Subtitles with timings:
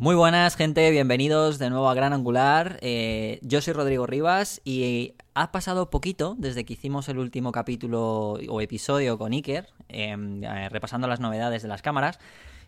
[0.00, 2.78] Muy buenas, gente, bienvenidos de nuevo a Gran Angular.
[2.82, 8.34] Eh, yo soy Rodrigo Rivas y ha pasado poquito desde que hicimos el último capítulo
[8.48, 12.20] o episodio con Iker, em, eh, repasando las novedades de las cámaras.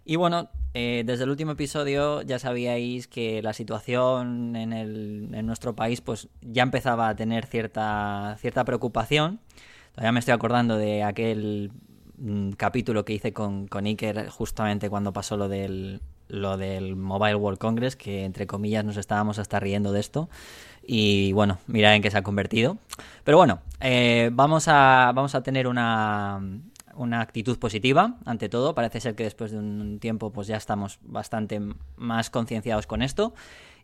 [0.04, 5.46] Y bueno, eh, desde el último episodio ya sabíais que la situación en, el, en
[5.46, 9.38] nuestro país pues ya empezaba a tener cierta, cierta preocupación.
[9.92, 11.70] Todavía me estoy acordando de aquel
[12.18, 16.00] mm, capítulo que hice con, con Iker justamente cuando pasó lo del,
[16.30, 20.28] lo del Mobile World Congress, que entre comillas nos estábamos hasta riendo de esto.
[20.82, 22.78] Y bueno, mira en qué se ha convertido.
[23.24, 26.40] Pero bueno, eh, vamos, a, vamos a tener una,
[26.94, 28.74] una actitud positiva ante todo.
[28.74, 31.60] Parece ser que después de un tiempo pues ya estamos bastante
[31.96, 33.34] más concienciados con esto.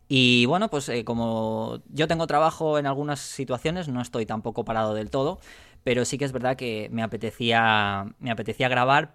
[0.09, 4.95] Y bueno, pues eh, como yo tengo trabajo en algunas situaciones, no estoy tampoco parado
[4.95, 5.41] del todo,
[5.83, 9.15] pero sí que es verdad que me apetecía, me apetecía grabar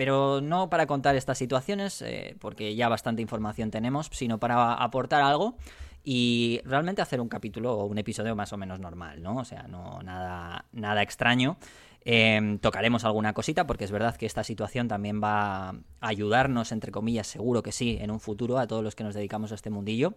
[0.00, 5.20] pero no para contar estas situaciones, eh, porque ya bastante información tenemos, sino para aportar
[5.20, 5.58] algo
[6.02, 9.36] y realmente hacer un capítulo o un episodio más o menos normal, ¿no?
[9.36, 11.58] O sea, no nada, nada extraño.
[12.02, 16.92] Em, tocaremos alguna cosita porque es verdad que esta situación también va a ayudarnos, entre
[16.92, 19.68] comillas, seguro que sí, en un futuro a todos los que nos dedicamos a este
[19.68, 20.14] mundillo.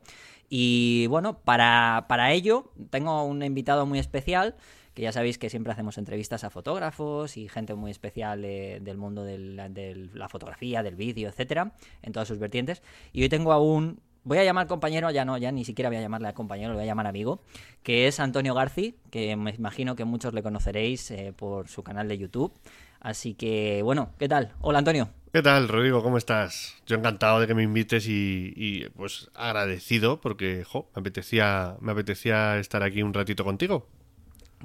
[0.48, 4.56] Y bueno, para, para ello tengo un invitado muy especial
[4.94, 9.24] que ya sabéis que siempre hacemos entrevistas a fotógrafos y gente muy especial del mundo
[9.24, 12.82] de la, fotografía, del vídeo, etcétera, en todas sus vertientes.
[13.12, 15.98] Y hoy tengo a un voy a llamar compañero, ya no, ya ni siquiera voy
[15.98, 17.42] a llamarle a compañero, lo voy a llamar amigo,
[17.84, 22.08] que es Antonio Garci, que me imagino que muchos le conoceréis eh, por su canal
[22.08, 22.54] de YouTube.
[23.02, 24.54] Así que, bueno, ¿qué tal?
[24.62, 25.10] Hola Antonio.
[25.34, 26.04] ¿Qué tal, Rodrigo?
[26.04, 26.76] ¿Cómo estás?
[26.86, 32.60] Yo encantado de que me invites y, pues agradecido porque jo, me apetecía me apetecía
[32.60, 33.88] estar aquí un ratito contigo.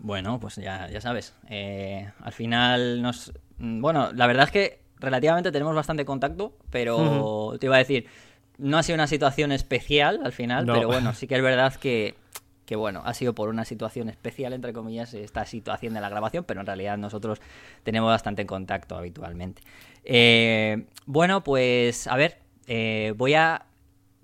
[0.03, 1.35] Bueno, pues ya, ya sabes.
[1.49, 3.33] Eh, al final nos...
[3.59, 8.07] Mm, bueno, la verdad es que relativamente tenemos bastante contacto, pero te iba a decir,
[8.59, 12.15] no ha sido una situación especial al final, pero bueno, sí que es verdad que,
[12.67, 16.45] que, bueno, ha sido por una situación especial, entre comillas, esta situación de la grabación,
[16.45, 17.41] pero en realidad nosotros
[17.83, 19.63] tenemos bastante contacto habitualmente.
[20.05, 23.65] Eh, bueno, pues a ver, eh, voy a...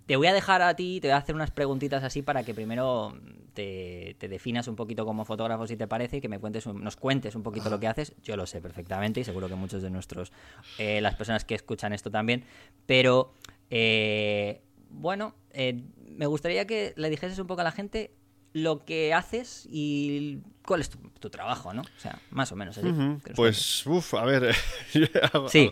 [0.06, 2.52] Te voy a dejar a ti, te voy a hacer unas preguntitas así para que
[2.52, 3.14] primero
[3.54, 7.34] te, definas un poquito como fotógrafo si te parece y que me cuentes nos cuentes
[7.34, 8.14] un poquito lo que haces.
[8.22, 10.32] Yo lo sé perfectamente y seguro que muchos de nuestros,
[10.78, 12.44] eh, las personas que escuchan esto también,
[12.86, 13.32] pero
[13.70, 14.60] eh,
[14.90, 18.12] bueno, eh, me gustaría que le dijeses un poco a la gente
[18.52, 21.82] lo que haces y cuál es tu, trabajo, ¿no?
[21.82, 22.88] O sea, más o menos así.
[23.34, 24.54] Pues, uff, a ver.
[25.48, 25.70] sí,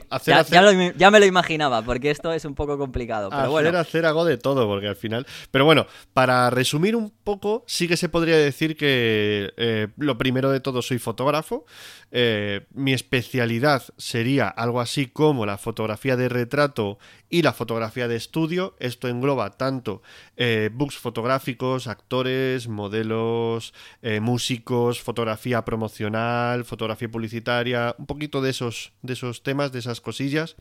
[0.97, 3.29] ya, me lo imaginaba, porque esto es un poco complicado.
[3.29, 3.79] Pero hacer, bueno.
[3.79, 5.27] hacer algo de todo, porque al final.
[5.51, 10.51] Pero bueno, para resumir un poco, sí que se podría decir que eh, lo primero
[10.51, 11.67] de todo soy fotógrafo.
[12.15, 16.99] Eh, mi especialidad sería algo así como la fotografía de retrato
[17.31, 18.75] y la fotografía de estudio.
[18.79, 20.03] Esto engloba tanto
[20.37, 23.73] eh, books fotográficos, actores, modelos,
[24.21, 30.57] músicos fotografía promocional, fotografía publicitaria, un poquito de esos, de esos temas, de esas cosillas.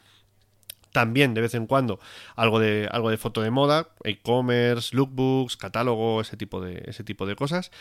[0.91, 2.01] También de vez en cuando
[2.35, 7.25] algo de, algo de foto de moda, e-commerce, lookbooks, catálogo, ese tipo de, ese tipo
[7.25, 7.71] de cosas.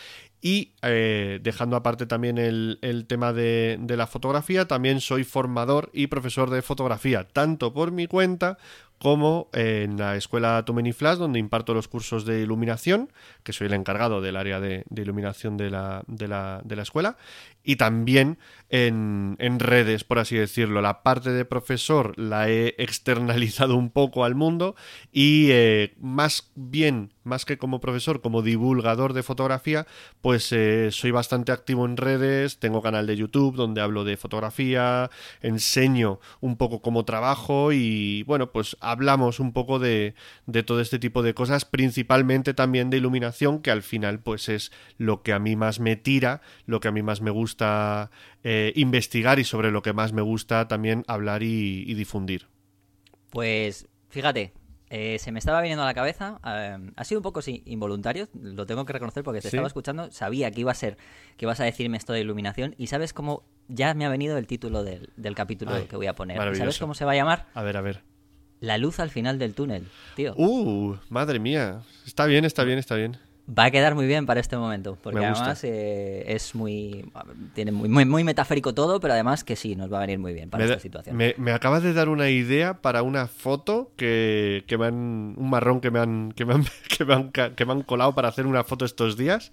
[0.41, 6.07] Y eh, dejando aparte también el, tema de, de, la fotografía, también soy formador y
[6.07, 8.59] profesor de fotografía, tanto por mi cuenta
[9.01, 13.11] como en la escuela Too Flash, donde imparto los cursos de iluminación,
[13.43, 17.17] que soy el encargado del área de, iluminación de la, de, la, de la, escuela,
[17.65, 20.83] y también en, en, redes, por así decirlo.
[20.83, 24.77] La parte de profesor la he externalizado un poco al mundo
[25.11, 29.87] y eh, más bien más que como profesor, como divulgador de fotografía,
[30.21, 35.11] pues eh, soy bastante activo en redes, tengo canal de YouTube donde hablo de fotografía,
[35.41, 40.15] enseño un poco cómo trabajo y bueno, pues hablamos un poco de,
[40.47, 44.73] de todo este tipo de cosas, principalmente también de iluminación, que al final pues es
[44.97, 48.11] lo que a mí más me tira, lo que a mí más me gusta
[48.43, 52.49] eh, investigar y sobre lo que más me gusta también hablar y, y difundir.
[53.31, 54.53] Pues fíjate,
[54.93, 58.29] eh, se me estaba viniendo a la cabeza, eh, ha sido un poco sí, involuntario,
[58.35, 60.97] lo tengo que reconocer porque te estaba escuchando, sabía que iba a ser,
[61.37, 64.49] que ibas a decirme esto de iluminación y sabes cómo ya me ha venido el
[64.49, 66.57] título del, capítulo que voy a poner.
[66.57, 67.47] ¿Sabes cómo se va a llamar?
[67.55, 68.03] A ver, a ver.
[68.59, 70.35] La luz al final del túnel, tío.
[70.37, 71.83] Uh, madre mía.
[72.05, 73.17] Está bien, está bien, está bien.
[73.49, 77.11] Va a quedar muy bien para este momento, porque además eh, es muy,
[77.55, 80.51] tiene muy, muy, metafórico todo, pero además que sí, nos va a venir muy bien
[80.51, 81.17] para esta situación.
[81.17, 85.51] Me, me, acabas de dar una idea para una foto que, que me han, un
[85.51, 86.65] marrón que me han, que me han,
[86.97, 89.53] que me han, que me han colado para hacer una foto estos días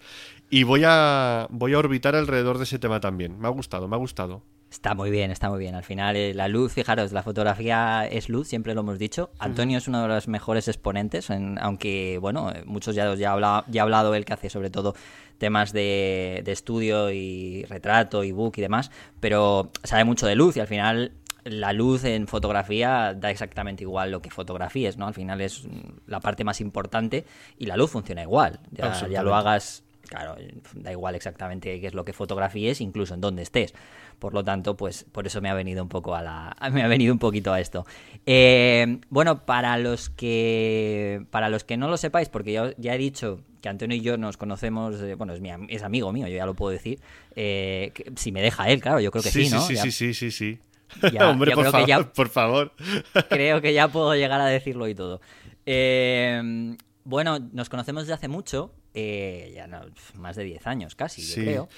[0.49, 3.39] y voy a, voy a orbitar alrededor de ese tema también.
[3.39, 4.43] Me ha gustado, me ha gustado.
[4.71, 5.75] Está muy bien, está muy bien.
[5.75, 9.29] Al final, eh, la luz, fijaros, la fotografía es luz, siempre lo hemos dicho.
[9.39, 13.81] Antonio es uno de los mejores exponentes, aunque, bueno, eh, muchos ya, ya, ha ya
[13.81, 14.93] ha hablado él que hace sobre todo
[15.37, 20.57] temas de, de estudio y retrato y book y demás, pero sabe mucho de luz
[20.57, 21.13] y al final
[21.49, 25.07] la luz en fotografía da exactamente igual lo que fotografíes, ¿no?
[25.07, 25.67] Al final es
[26.05, 27.25] la parte más importante
[27.57, 28.59] y la luz funciona igual.
[28.71, 30.35] Ya, ya lo hagas, claro,
[30.73, 33.73] da igual exactamente qué es lo que fotografíes, incluso en dónde estés.
[34.19, 36.87] Por lo tanto, pues por eso me ha venido un poco a la, me ha
[36.87, 37.85] venido un poquito a esto.
[38.25, 43.41] Eh, bueno, para los que, para los que no lo sepáis, porque ya he dicho
[43.61, 46.53] que Antonio y yo nos conocemos, bueno, es, mi, es amigo mío, yo ya lo
[46.53, 46.99] puedo decir.
[47.35, 49.61] Eh, si me deja él, claro, yo creo que sí, ¿no?
[49.61, 50.59] Sí, sí, sí, sí, sí.
[51.19, 52.73] Hombre, por favor, por favor.
[53.29, 55.21] Creo que ya puedo llegar a decirlo y todo.
[55.65, 59.81] Eh, bueno, nos conocemos desde hace mucho, eh, ya no,
[60.15, 61.69] más de 10 años casi, yo creo.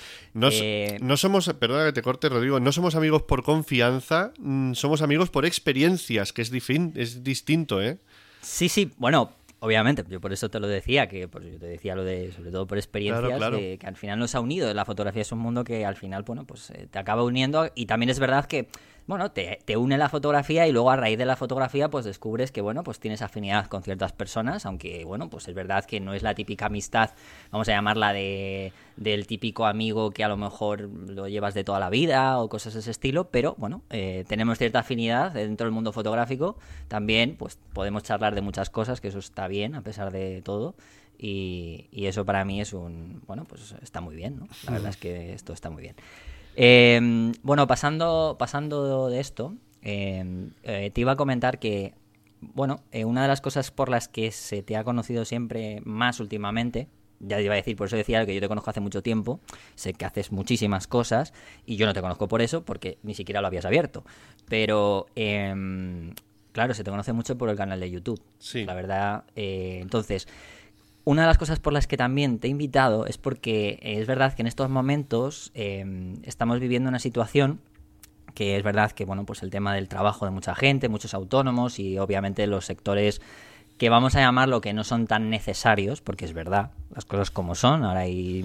[0.54, 5.02] Eh, no, somos, perdona que te corte, Rodrigo, no somos amigos por confianza, mm, somos
[5.02, 6.52] amigos por experiencias, que es,
[6.96, 7.98] es distinto, ¿eh?
[8.40, 11.94] Sí, sí, bueno, obviamente, yo por eso te lo decía, que pues, yo te decía
[11.94, 14.74] lo de, sobre todo por experiencias, que al final nos ha unido.
[14.74, 18.12] La fotografía es un mundo que al final, bueno, pues te acaba uniendo y también
[18.12, 18.70] es verdad que
[19.10, 22.62] bueno, te, une la fotografía y luego a raíz de la fotografía pues descubres que,
[22.62, 26.22] bueno, pues tienes afinidad con ciertas personas, aunque, bueno, pues es verdad que no es
[26.22, 27.10] la típica amistad,
[27.50, 31.80] vamos a llamarla de, del típico amigo que a lo mejor lo llevas de toda
[31.80, 35.74] la vida o cosas de ese estilo, pero, bueno, eh, tenemos cierta afinidad dentro del
[35.74, 40.12] mundo fotográfico, también, pues podemos charlar de muchas cosas, que eso está bien a pesar
[40.12, 40.76] de todo.
[41.22, 44.48] Y, y eso para mí es un, bueno, pues está muy bien, ¿no?
[44.66, 45.96] La verdad es que esto está muy bien.
[46.62, 51.94] Em, bueno, pasando, pasando de esto, em, eh, te iba a comentar que,
[52.42, 56.20] bueno, eh, una de las cosas por las que se te ha conocido siempre más
[56.20, 56.90] últimamente,
[57.22, 59.40] ya te iba a decir, por eso decía que yo te conozco hace mucho tiempo,
[59.76, 61.32] sé que haces muchísimas cosas
[61.66, 64.04] y yo no te conozco por eso, porque ni siquiera lo habías abierto.
[64.50, 66.14] Pero, em,
[66.52, 68.22] claro, se te conoce mucho por el canal de YouTube.
[68.38, 68.66] Sí.
[68.66, 70.28] La verdad, eh, entonces
[71.06, 74.34] una de las cosas por las que también te he invitado es porque es verdad
[74.34, 77.60] que en estos momentos em, estamos viviendo una situación
[78.36, 81.80] que es verdad que bueno pues el tema del trabajo de mucha gente, muchos autónomos
[81.80, 83.22] y obviamente los sectores
[83.80, 87.56] que vamos a llamarlo que no son tan necesarios, porque es verdad, las cosas como
[87.56, 87.86] son.
[87.86, 88.44] Ahora hay,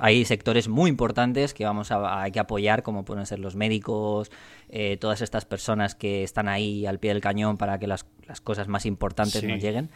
[0.00, 4.30] hay sectores muy importantes que vamos a, hay que apoyar, como pueden ser los médicos,
[4.70, 8.06] eh, todas estas personas que están ahí al pie del cañón para que las,
[8.42, 9.90] cosas más importantes nos lleguen.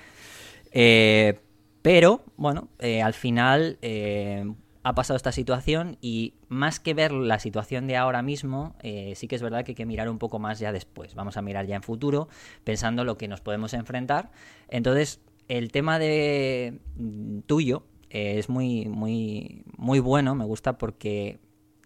[0.73, 1.41] Eh,
[1.89, 4.45] pero, bueno, eh, al final eh,
[4.83, 9.27] ha pasado esta situación y más que ver la situación de ahora mismo, eh, sí
[9.27, 11.15] que es verdad que hay que mirar un poco más ya después.
[11.15, 12.29] Vamos a mirar ya en futuro,
[12.63, 14.31] pensando lo que nos podemos enfrentar.
[14.69, 21.39] Entonces, el tema de mm, tuyo es muy, muy, muy bueno, me gusta porque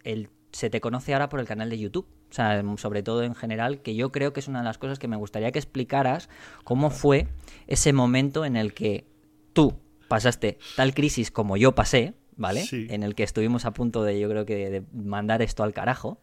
[0.02, 2.08] el, se te conoce ahora por el canal de YouTube.
[2.28, 4.98] O sea, sobre todo en general, que yo creo que es una de las cosas
[4.98, 6.28] que me gustaría que explicaras
[6.64, 7.28] cómo fue
[7.68, 9.06] ese momento en el que
[9.52, 9.76] tú
[10.12, 12.66] pasaste tal crisis como yo pasé, ¿vale?
[12.70, 16.20] En el que estuvimos a punto de, yo creo que, de mandar esto al carajo.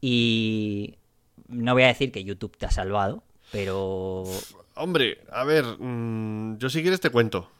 [0.00, 0.94] Y
[1.46, 3.22] no voy a decir que YouTube te ha salvado,
[3.52, 4.24] pero...
[4.76, 7.50] Hombre, a ver, mm, yo si quieres te cuento.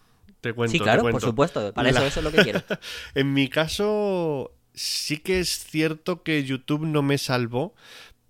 [0.41, 0.73] Te cuento.
[0.73, 1.75] Sí, claro, por supuesto.
[1.75, 2.62] Para eso, eso es lo que quiero.
[3.14, 7.75] en mi caso, sí que es cierto que YouTube no me salvó,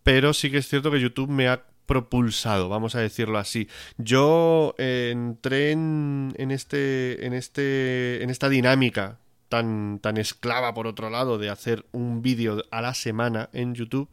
[0.02, 3.67] pero sí que es cierto que YouTube me ha propulsado, vamos a decirlo así.
[3.96, 11.08] Yo eh, entré en, este, en, este, en esta dinámica tan, tan esclava, por otro
[11.08, 14.10] lado, de hacer un vídeo a la semana en YouTube,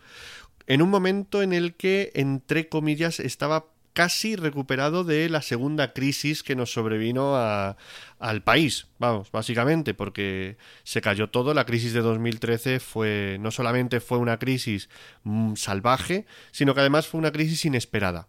[0.67, 6.43] en un momento en el que, entre comillas, estaba casi recuperado de la segunda crisis
[6.43, 11.53] que nos sobrevino al país, vamos, básicamente, porque se cayó todo.
[11.53, 14.89] La crisis de 2013 fue no solamente fue una crisis
[15.23, 18.27] mm, salvaje, sino que además fue una crisis inesperada.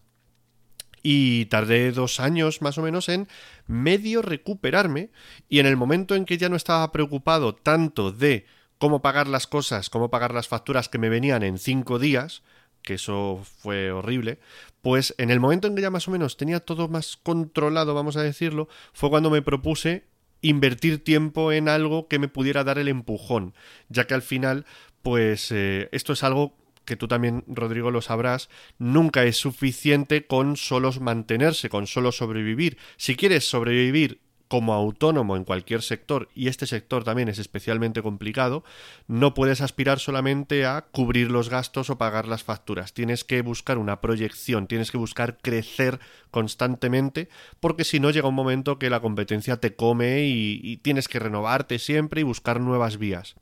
[1.03, 3.29] Y tardé dos años más o menos en
[3.67, 5.11] medio recuperarme
[5.49, 8.47] y en el momento en que ya no estaba preocupado tanto de
[8.79, 12.43] cómo pagar las cosas, cómo pagar las facturas que me venían en cinco días,
[12.87, 14.39] que eso fue horrible,
[14.81, 18.17] pues en el momento en que ya más o menos tenía todo más controlado, vamos
[18.17, 20.05] a decirlo, fue cuando me propuse
[20.41, 23.55] invertir tiempo en algo que me pudiera dar el empujón,
[23.89, 24.67] ya que al final,
[25.03, 30.57] pues eh, esto es algo que tú también, Rodrigo, lo sabrás, nunca es suficiente con
[30.57, 32.79] solo mantenerse, con solo sobrevivir.
[32.97, 38.65] Si quieres sobrevivir como autónomo en cualquier sector, y este sector también es especialmente complicado,
[39.09, 42.93] no puedes aspirar solamente a cubrir los gastos o pagar las facturas.
[42.93, 45.99] Tienes que buscar una proyección, tienes que buscar crecer
[46.31, 47.29] constantemente,
[47.61, 51.79] porque si no llega un momento que la competencia te come y, tienes que renovarte
[51.79, 53.35] siempre y buscar nuevas vías.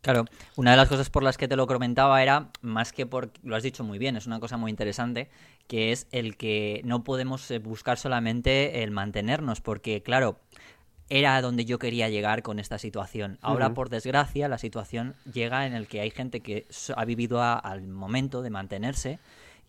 [0.00, 3.30] Claro, una de las cosas por las que te lo comentaba era, más que por,
[3.42, 5.28] lo has dicho muy bien, es una cosa muy interesante,
[5.68, 10.40] que es el que no podemos eh, buscar solamente el mantenernos, porque claro,
[11.10, 13.38] era donde yo quería llegar con esta situación.
[13.40, 17.86] Ahora, por desgracia, la situación llega en el que hay gente que ha vivido al
[17.86, 19.18] momento de mantenerse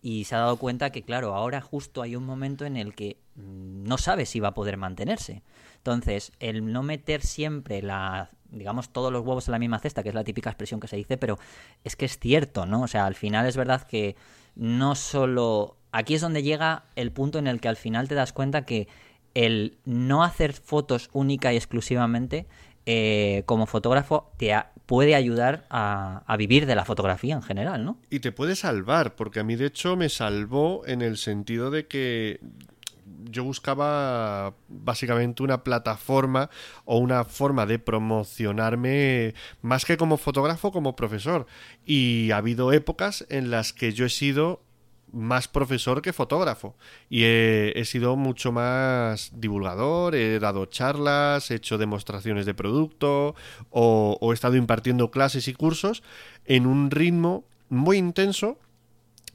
[0.02, 3.18] y se ha dado cuenta que, claro, ahora justo hay un momento en el que
[3.36, 5.42] mm, no sabe si va a poder mantenerse.
[5.76, 10.10] Entonces, el no meter siempre la, digamos, todos los huevos en la misma cesta, que
[10.10, 11.38] es la típica expresión que se dice, pero
[11.84, 12.82] es que es cierto, ¿no?
[12.82, 14.16] O sea, al final es verdad que
[14.54, 15.76] no solo...
[15.92, 18.88] Aquí es donde llega el punto en el que al final te das cuenta que
[19.34, 22.46] el no hacer fotos única y exclusivamente
[22.86, 24.54] eh, como fotógrafo te
[24.86, 27.98] puede ayudar a, a, vivir de la fotografía en general, ¿no?
[28.10, 31.86] Y te puede salvar, porque a mí de hecho me salvó en el sentido de
[31.86, 32.40] que
[33.24, 36.50] yo buscaba básicamente una plataforma
[36.84, 41.46] o una forma de promocionarme más que como fotógrafo, como profesor.
[41.84, 44.62] Y ha habido épocas en las que yo he sido
[45.12, 46.76] más profesor que fotógrafo.
[47.08, 53.34] Y he, sido mucho más divulgador, he dado charlas, he hecho demostraciones de producto
[53.70, 56.02] o, he estado impartiendo clases y cursos
[56.44, 58.58] en un ritmo muy intenso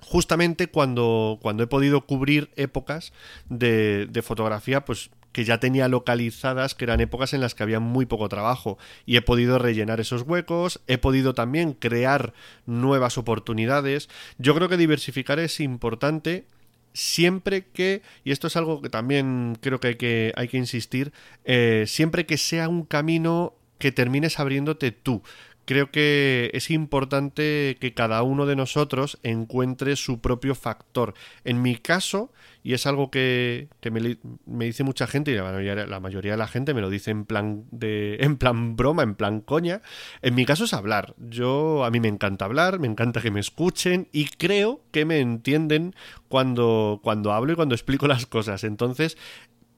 [0.01, 3.12] justamente cuando, cuando he podido cubrir épocas
[3.50, 7.82] de, de fotografía pues que ya tenía localizadas, que eran épocas en las que había
[7.82, 12.34] muy poco trabajo y he podido rellenar esos huecos, he podido también crear
[12.65, 14.08] nuevas oportunidades.
[14.38, 16.46] Yo creo que diversificar es importante
[16.94, 21.12] siempre que, y esto es algo que también creo que hay que, hay que insistir,
[21.44, 25.22] eh, siempre que sea un camino que termines abriéndote tú,
[25.66, 31.14] creo que es importante que cada uno de nosotros encuentre su propio factor.
[31.44, 32.32] En mi caso,
[32.64, 36.48] y es algo que, me, dice mucha gente, y la mayoría, la mayoría, de la
[36.48, 39.82] gente me lo dice en plan, de, en plan broma, en plan coña,
[40.22, 41.16] en mi caso es hablar.
[41.18, 45.20] Yo, a mí me encanta hablar, me encanta que me escuchen y creo que me
[45.20, 45.96] entienden
[46.28, 48.64] cuando, cuando hablo y cuando explico las cosas.
[48.64, 49.18] Entonces,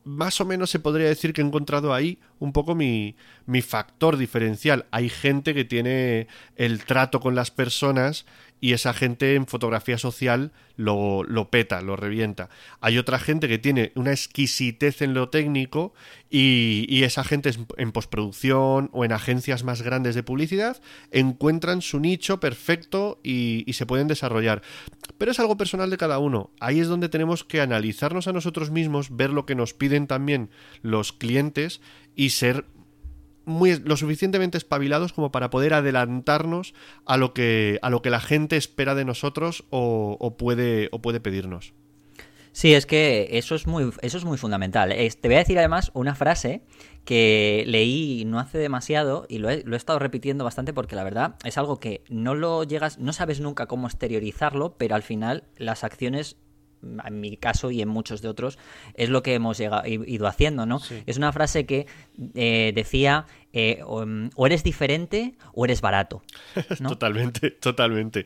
[0.08, 4.18] más o menos se podría decir que he encontrado ahí un poco mi, mi factor
[4.18, 4.86] diferencial.
[4.92, 8.26] Hay gente que tiene el trato con las personas
[8.60, 12.50] y esa gente en fotografía social lo, lo, peta, lo revienta.
[12.82, 15.94] Hay otra gente que tiene una exquisitez en lo técnico
[16.30, 22.00] y, y, esa gente en postproducción o en agencias más grandes de publicidad encuentran su
[22.00, 24.62] nicho perfecto y, y se pueden desarrollar.
[25.18, 26.52] Pero es algo personal de cada uno.
[26.60, 30.50] Ahí es donde tenemos que analizarnos a nosotros mismos, ver lo que nos piden también
[30.82, 31.82] los clientes
[32.16, 32.66] y ser
[33.48, 36.74] muy, lo suficientemente espabilados como para poder adelantarnos
[37.06, 41.20] a lo que, a lo que la gente espera de nosotros o, puede, o puede
[41.20, 41.74] pedirnos.
[42.52, 44.90] Sí, es que eso es muy, eso es muy fundamental.
[44.90, 46.64] te voy a decir además una frase
[47.06, 51.04] que leí no hace demasiado y lo he, lo he, estado repitiendo bastante porque la
[51.04, 55.46] verdad es algo que no lo llegas, no sabes nunca cómo exteriorizarlo, pero al final
[55.58, 56.36] las acciones
[57.06, 58.58] en mi caso y en muchos de otros,
[58.94, 60.82] es lo que hemos ido haciendo, ¿no?
[61.06, 61.88] Es una frase que
[62.36, 66.22] eh, decía, eh, mm, o, eres diferente o eres barato.
[66.88, 68.26] totalmente, totalmente.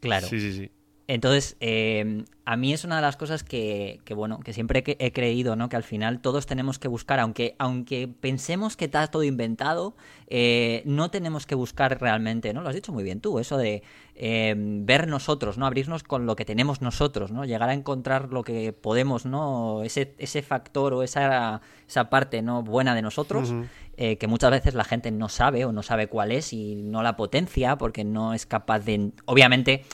[0.00, 0.26] Claro.
[0.26, 0.70] Sí, sí, sí.
[1.10, 5.56] Entonces, eh, a mí es una de las cosas que, bueno, que siempre he creído,
[5.56, 5.70] ¿no?
[5.70, 9.96] Que al final todos tenemos que buscar, aunque, aunque pensemos que está todo inventado,
[10.26, 12.60] eh, no tenemos que buscar realmente, ¿no?
[12.60, 13.82] Lo has dicho muy bien tú, eso de
[14.16, 15.64] eh, ver nosotros, ¿no?
[15.64, 17.46] Abrirnos con lo que tenemos nosotros, ¿no?
[17.46, 19.82] Llegar a encontrar lo que podemos, ¿no?
[19.84, 22.62] Ese, ese factor o esa, esa parte, ¿no?
[22.62, 23.54] Buena de nosotros,
[23.96, 27.16] que muchas veces la gente no sabe o no sabe cuál es y no la
[27.16, 29.10] potencia porque no es capaz de...
[29.24, 29.84] Obviamente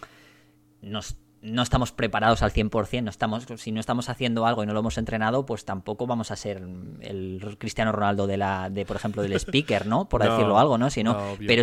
[1.45, 4.81] no estamos preparados al 100%, no estamos, si no estamos haciendo algo y no lo
[4.81, 6.67] hemos entrenado, pues tampoco vamos a ser
[7.01, 10.09] el Cristiano Ronaldo de la, de por ejemplo, del speaker, ¿no?
[10.09, 10.89] Por decirlo algo, ¿no?
[10.89, 11.63] Sino, pero,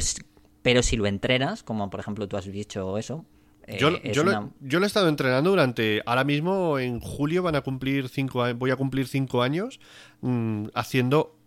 [0.61, 3.25] pero si lo entrenas, como por ejemplo tú has dicho eso,
[3.67, 6.01] eh, yo, yo, lo, he estado entrenando durante.
[6.05, 9.79] Ahora mismo, en julio, van a cumplir cinco voy a cumplir cinco años
[10.21, 11.37] mm, haciendo,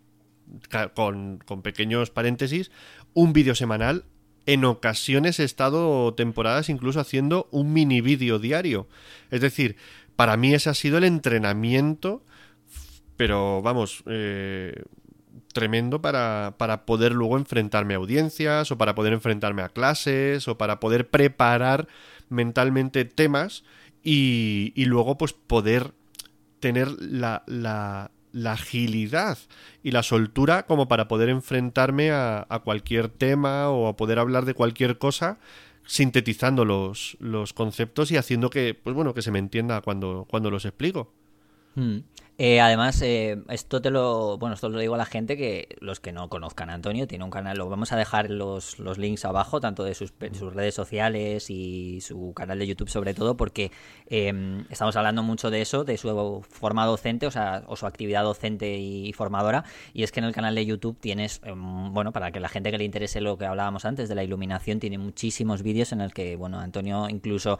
[0.93, 2.71] con, con, pequeños paréntesis,
[3.13, 4.05] un vídeo semanal
[4.45, 8.87] en ocasiones he estado temporadas incluso haciendo un mini vídeo diario.
[9.31, 9.75] Es decir,
[10.15, 12.23] para mí ese ha sido el entrenamiento,
[13.17, 14.83] pero vamos, eh,
[15.53, 20.57] tremendo para, para, poder luego enfrentarme a audiencias o para poder enfrentarme a clases o
[20.57, 21.87] para poder preparar
[22.29, 23.63] mentalmente temas
[24.03, 25.93] y, y luego pues poder
[26.59, 29.37] tener la, la, la agilidad
[29.81, 34.53] y la soltura como para poder enfrentarme a, cualquier tema o a poder hablar de
[34.53, 35.39] cualquier cosa
[35.85, 40.51] sintetizando los, los conceptos y haciendo que, pues bueno, que se me entienda cuando, cuando
[40.51, 41.13] los explico.
[41.75, 41.99] Hmm.
[42.37, 46.01] Eh, además, eh, esto te lo, bueno, esto lo digo a la gente que los
[46.01, 49.23] que no conozcan a Antonio tiene un canal, lo vamos a dejar los, los links
[49.23, 53.71] abajo, tanto de sus, sus, redes sociales y su canal de YouTube sobre todo, porque
[54.07, 58.23] eh, estamos hablando mucho de eso, de su forma docente, o sea, o su actividad
[58.23, 59.63] docente y formadora,
[59.93, 62.69] y es que en el canal de YouTube tienes, em, bueno, para que la gente
[62.69, 66.13] que le interese lo que hablábamos antes de la iluminación, tiene muchísimos vídeos en el
[66.13, 67.59] que, bueno, Antonio incluso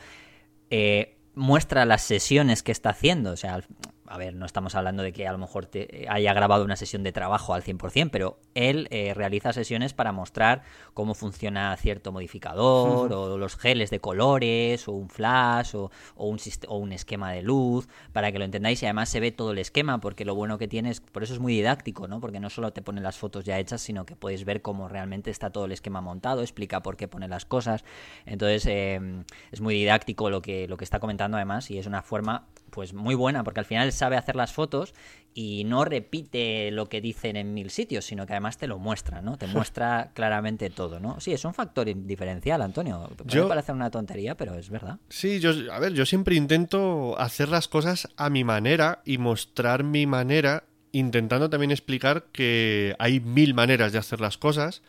[0.69, 3.61] eh, muestra las sesiones que está haciendo, o sea,
[4.07, 7.03] a ver, no estamos hablando de que a lo mejor te haya grabado una sesión
[7.03, 10.61] de trabajo al 100%, pero él eh, realiza sesiones para mostrar
[10.93, 16.77] cómo funciona cierto modificador, o los geles de colores, o un flash, o, un, o
[16.77, 19.99] un esquema de luz, para que lo entendáis y además se ve todo el esquema,
[19.99, 22.19] porque lo bueno que tienes, por eso es muy didáctico, ¿no?
[22.19, 25.31] Porque no solo te pone las fotos ya hechas, sino que puedes ver cómo realmente
[25.31, 27.83] está todo el esquema montado, explica por qué pone las cosas.
[28.25, 32.03] Entonces, eh, es muy didáctico lo que, lo que está comentando además, y es una
[32.03, 32.45] forma
[32.75, 34.93] pues muy buena, porque al final sabe hacer las fotos
[35.33, 39.21] y no repite lo que dicen en mil sitios, sino que además te lo muestra,
[39.21, 39.37] ¿no?
[39.37, 41.21] Te muestra claramente todo, ¿no?
[41.21, 43.09] Sí, es un factor diferencial, Antonio.
[43.15, 44.99] Puede parecer una tontería, pero es verdad.
[45.07, 49.85] Sí, yo, a ver, yo siempre intento hacer las cosas a mi manera y mostrar
[49.85, 54.81] mi manera, intentando también explicar que hay mil maneras de hacer las cosas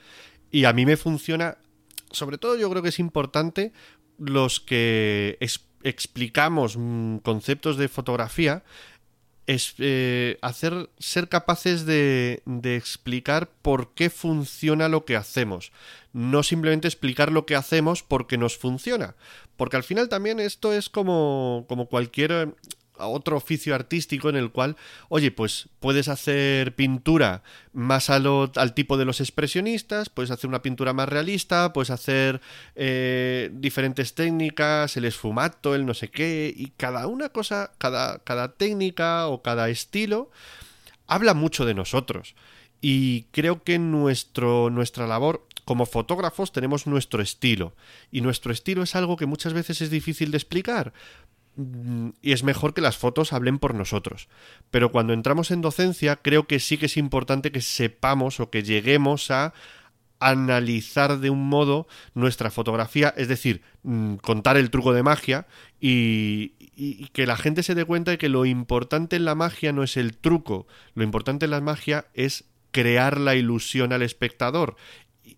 [0.50, 1.58] y a mí me funciona,
[2.10, 3.72] sobre todo yo creo que es importante
[4.18, 5.38] los que
[5.88, 8.64] explicamos mm, conceptos de fotografía
[9.46, 15.70] es eh, hacer ser capaces de, de, explicar por qué funciona lo que hacemos.
[16.12, 19.14] No simplemente explicar lo que hacemos porque nos funciona.
[19.56, 22.56] Porque al final también esto es como como cualquier
[22.98, 24.76] otro oficio artístico en el cual,
[25.08, 30.92] oye, pues puedes hacer pintura más al tipo de los expresionistas, puedes hacer una pintura
[30.92, 32.40] más realista, puedes hacer
[32.74, 38.54] eh, diferentes técnicas, el esfumato, el no sé qué, y cada una cosa, cada, cada
[38.54, 40.30] técnica o cada estilo
[41.06, 42.34] habla mucho de nosotros.
[42.80, 47.74] Y creo que nuestro, nuestra labor como fotógrafos tenemos nuestro estilo.
[48.12, 50.92] Y nuestro estilo es algo que muchas veces es difícil de explicar,
[52.20, 54.28] y es mejor que las fotos hablen por nosotros.
[54.70, 58.62] Pero cuando entramos en docencia, creo que sí que es importante que sepamos o que
[58.62, 59.54] lleguemos a
[60.18, 65.46] analizar de un modo nuestra fotografía, es decir, mm, contar el truco de magia
[65.80, 69.72] y, y, que la gente se dé cuenta de que lo importante en la magia
[69.72, 74.76] no es el truco, lo importante en la magia es crear la ilusión al espectador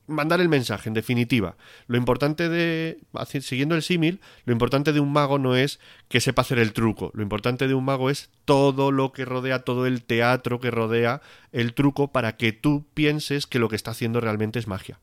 [0.09, 1.57] mandar el mensaje, en definitiva.
[1.87, 2.99] Lo importante de,
[3.41, 7.13] siguiendo el símil, lo importante de un mago no es que sepa hacer el truco,
[7.15, 11.21] lo importante de un mago es todo lo que rodea, todo el teatro que rodea
[11.53, 14.99] el truco para que tú pienses que lo que está haciendo realmente es magia.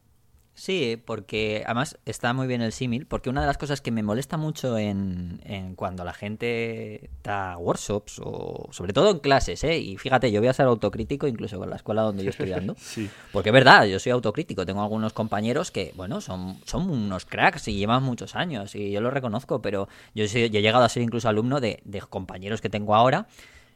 [0.57, 4.03] Sí, porque además está muy bien el símil, porque una de las cosas que me
[4.03, 9.77] molesta mucho en, en, cuando la gente da workshops, o sobre todo en clases, ¿eh?
[9.77, 12.75] y fíjate, yo voy a ser autocrítico incluso con la escuela donde yo estoy dando,
[12.79, 13.09] sí.
[13.33, 17.67] porque es verdad, yo soy autocrítico, tengo algunos compañeros que, bueno, son, son unos cracks
[17.67, 21.27] y llevan muchos años, y yo lo reconozco, pero yo, he llegado a ser incluso
[21.27, 23.27] alumno de, de compañeros que tengo ahora,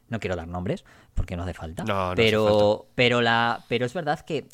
[0.08, 1.84] no quiero dar nombres porque no hace falta.
[1.84, 2.92] No, no pero, hace falta.
[2.96, 4.48] pero la, pero es verdad que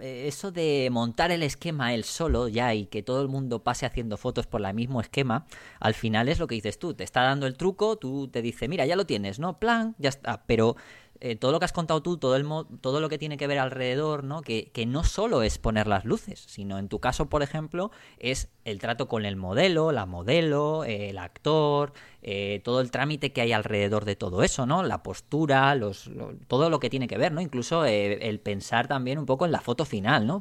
[0.00, 4.16] eso de montar el esquema él solo ya y que todo el mundo pase haciendo
[4.16, 5.46] fotos por el mismo esquema,
[5.80, 8.68] al final es lo que dices tú, te está dando el truco, tú te dice,
[8.68, 9.58] mira, ya lo tienes, ¿no?
[9.58, 10.76] Plan, ya está, pero
[11.22, 12.46] eh, todo lo que has contado tú, todo, el
[12.80, 14.40] todo lo que tiene que ver alrededor, ¿no?
[14.40, 18.48] Que, que, no solo es poner las luces, sino en tu caso, por ejemplo, es
[18.64, 23.42] el trato con el modelo, la modelo, eh, el actor, eh, todo el trámite que
[23.42, 24.82] hay alrededor de todo eso, ¿no?
[24.82, 26.10] La postura, los,
[26.48, 27.42] todo lo que tiene que ver, ¿no?
[27.42, 30.40] Incluso el pensar también un poco en la foto final, ¿no?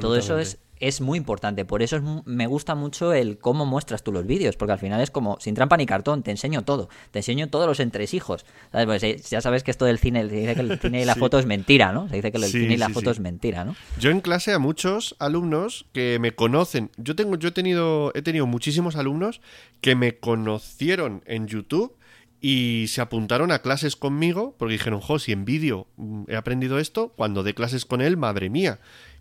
[0.00, 1.64] Todo eso es es muy importante.
[1.64, 5.10] Por eso me gusta mucho el cómo muestras tú los vídeos, porque al final es
[5.10, 8.44] como sin trampa ni cartón, te enseño todo, te enseño todos los entresijos.
[8.72, 8.86] ¿Sabes?
[8.86, 11.14] Pues, eh, ya sabes que esto del cine, se dice que el cine y la
[11.14, 12.08] foto es mentira, ¿no?
[12.08, 13.76] Se dice que el cine y la foto es mentira, ¿no?
[13.98, 18.22] Yo en clase a muchos alumnos que me conocen, yo tengo, yo he tenido, he
[18.22, 19.40] tenido muchísimos alumnos
[19.80, 21.98] que me conocieron en YouTube
[22.40, 26.78] y se apuntaron a clases conmigo porque dijeron, jo, si en vídeo mm, he aprendido
[26.78, 28.78] esto, cuando dé clases con él, madre mía.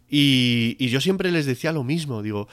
[0.10, 2.48] Y, yo siempre les decía lo mismo, digo,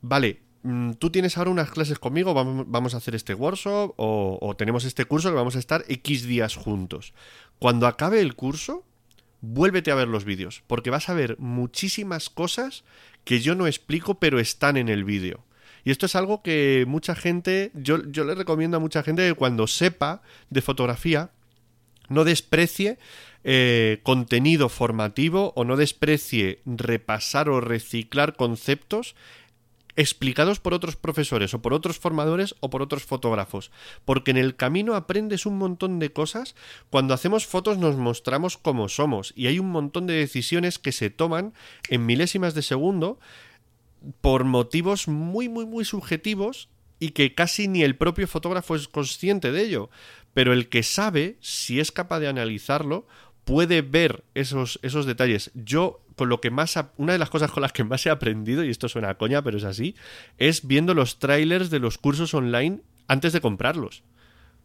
[0.00, 4.84] vale, mm, tú tienes ahora unas clases conmigo, vamos, a hacer este workshop o, tenemos
[4.84, 7.12] este curso que vamos a estar X días juntos.
[7.58, 8.84] Cuando acabe el curso,
[9.40, 12.84] vuélvete a ver los vídeos, porque vas a ver muchísimas cosas
[13.24, 15.44] que yo no explico, pero están en el vídeo.
[15.84, 19.34] Y esto es algo que mucha gente, yo, yo le recomiendo a mucha gente que
[19.34, 21.30] cuando sepa de fotografía,
[22.12, 22.98] no desprecie
[23.44, 29.16] eh, contenido formativo o no desprecie repasar o reciclar conceptos
[29.96, 33.70] explicados por otros profesores o por otros formadores o por otros fotógrafos,
[34.04, 36.54] porque en el camino aprendes un montón de cosas.
[36.90, 41.10] Cuando hacemos fotos nos mostramos como somos y hay un montón de decisiones que se
[41.10, 41.52] toman
[41.88, 43.18] en milésimas de segundo
[44.20, 49.50] por motivos muy muy muy subjetivos y que casi ni el propio fotógrafo es consciente
[49.50, 49.90] de ello,
[50.34, 53.06] pero el que sabe, si es capaz de analizarlo,
[53.44, 55.50] puede ver esos, esos detalles.
[55.54, 56.78] Yo, con lo que más.
[56.96, 59.42] Una de las cosas con las que más he aprendido, y esto suena a coña,
[59.42, 59.94] pero es así,
[60.38, 64.02] es viendo los trailers de los cursos online antes de comprarlos.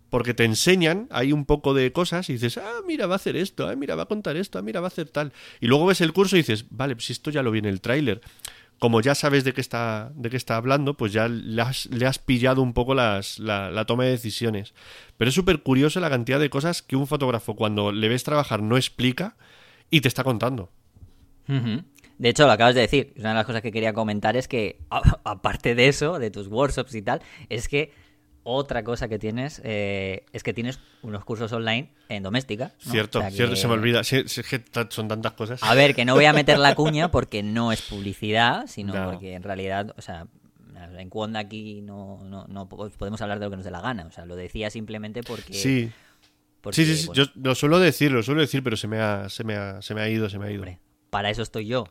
[0.10, 3.36] Porque te enseñan ahí un poco de cosas y dices, ah, mira, va a hacer
[3.36, 5.34] esto, ah, mira, va a contar esto, ah, mira, va a hacer tal.
[5.60, 7.82] Y luego ves el curso y dices, vale, pues esto ya lo vi en el
[7.82, 8.22] tráiler
[8.80, 12.62] como ya sabes de qué está, de qué está hablando, pues ya le has, pillado
[12.62, 14.74] un poco las, la, toma de decisiones.
[15.18, 18.62] Pero es súper curioso la cantidad de cosas que un fotógrafo cuando le ves trabajar
[18.62, 19.36] no explica
[19.90, 20.70] y te está contando.
[22.18, 23.14] De hecho, lo acabas de decir.
[23.18, 24.80] Una de las cosas que quería comentar es que,
[25.24, 27.92] aparte de eso, de tus workshops y tal, es que
[28.48, 32.72] otra cosa que tienes eh, es que tienes unos cursos online en doméstica.
[32.80, 34.02] Cierto, cierto, se me olvida.
[34.04, 35.62] son tantas cosas.
[35.64, 39.34] A ver, que no voy a meter la cuña porque no es publicidad, sino porque
[39.34, 40.28] en realidad, o sea,
[40.98, 44.06] en Cuonda aquí no, no, podemos hablar de lo que nos dé la gana.
[44.06, 45.54] O sea, lo decía simplemente porque.
[45.54, 45.92] Sí.
[46.72, 49.56] sí, sí, yo lo suelo decir, lo suelo decir, pero se me ha, se me
[49.56, 50.64] ha, se me ha ido, se me ha ido.
[51.10, 51.90] para eso estoy yo.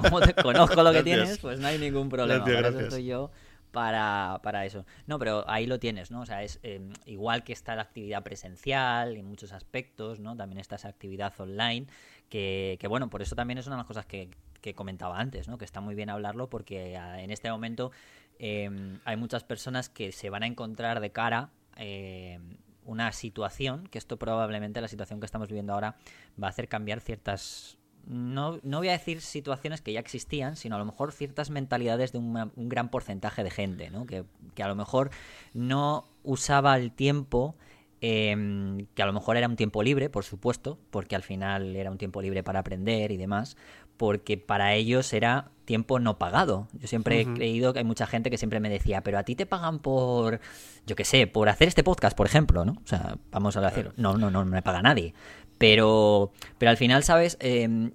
[0.00, 2.44] como te conozco lo que tienes, pues no hay ningún problema.
[2.44, 3.32] para eso estoy yo
[3.76, 4.86] para, para eso.
[5.06, 6.22] No, pero ahí lo tienes, ¿no?
[6.22, 10.34] O sea, es em, igual que está la actividad presencial en muchos aspectos, ¿no?
[10.34, 11.86] También está esa actividad online,
[12.30, 14.30] que, que bueno, por eso también es una de las cosas que,
[14.62, 15.58] que comentaba antes, ¿no?
[15.58, 17.92] Que está muy bien hablarlo porque ah, en este momento
[18.38, 23.98] em, hay muchas personas que se van a encontrar de cara em, una situación, que
[23.98, 25.96] esto probablemente la situación que estamos viviendo ahora
[26.42, 30.76] va a hacer cambiar ciertas no, no voy a decir situaciones que ya existían, sino
[30.76, 34.06] a lo mejor ciertas mentalidades de un, gran porcentaje de gente, ¿no?
[34.06, 34.24] Que,
[34.62, 35.10] a lo mejor
[35.54, 37.56] no usaba el tiempo,
[38.00, 41.90] em, que a lo mejor era un tiempo libre, por supuesto, porque al final era
[41.90, 43.56] un tiempo libre para aprender y demás,
[43.96, 46.68] porque para ellos era tiempo no pagado.
[46.74, 49.34] Yo siempre he creído que hay mucha gente que siempre me decía, pero a ti
[49.34, 50.40] te pagan por,
[50.86, 52.72] yo qué sé, por hacer este podcast, por ejemplo, ¿no?
[52.72, 55.12] O sea, vamos a decir, no, no, no, no me paga nadie.
[55.58, 57.36] Pero, pero al final, ¿sabes?
[57.40, 57.92] Em,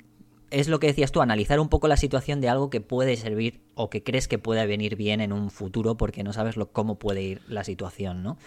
[0.52, 3.62] es lo que decías tú, analizar un poco la situación de algo que puede servir
[3.76, 7.00] o que crees que puede venir bien en un futuro porque no sabes lo, cómo
[7.00, 8.38] puede ir la situación, ¿no?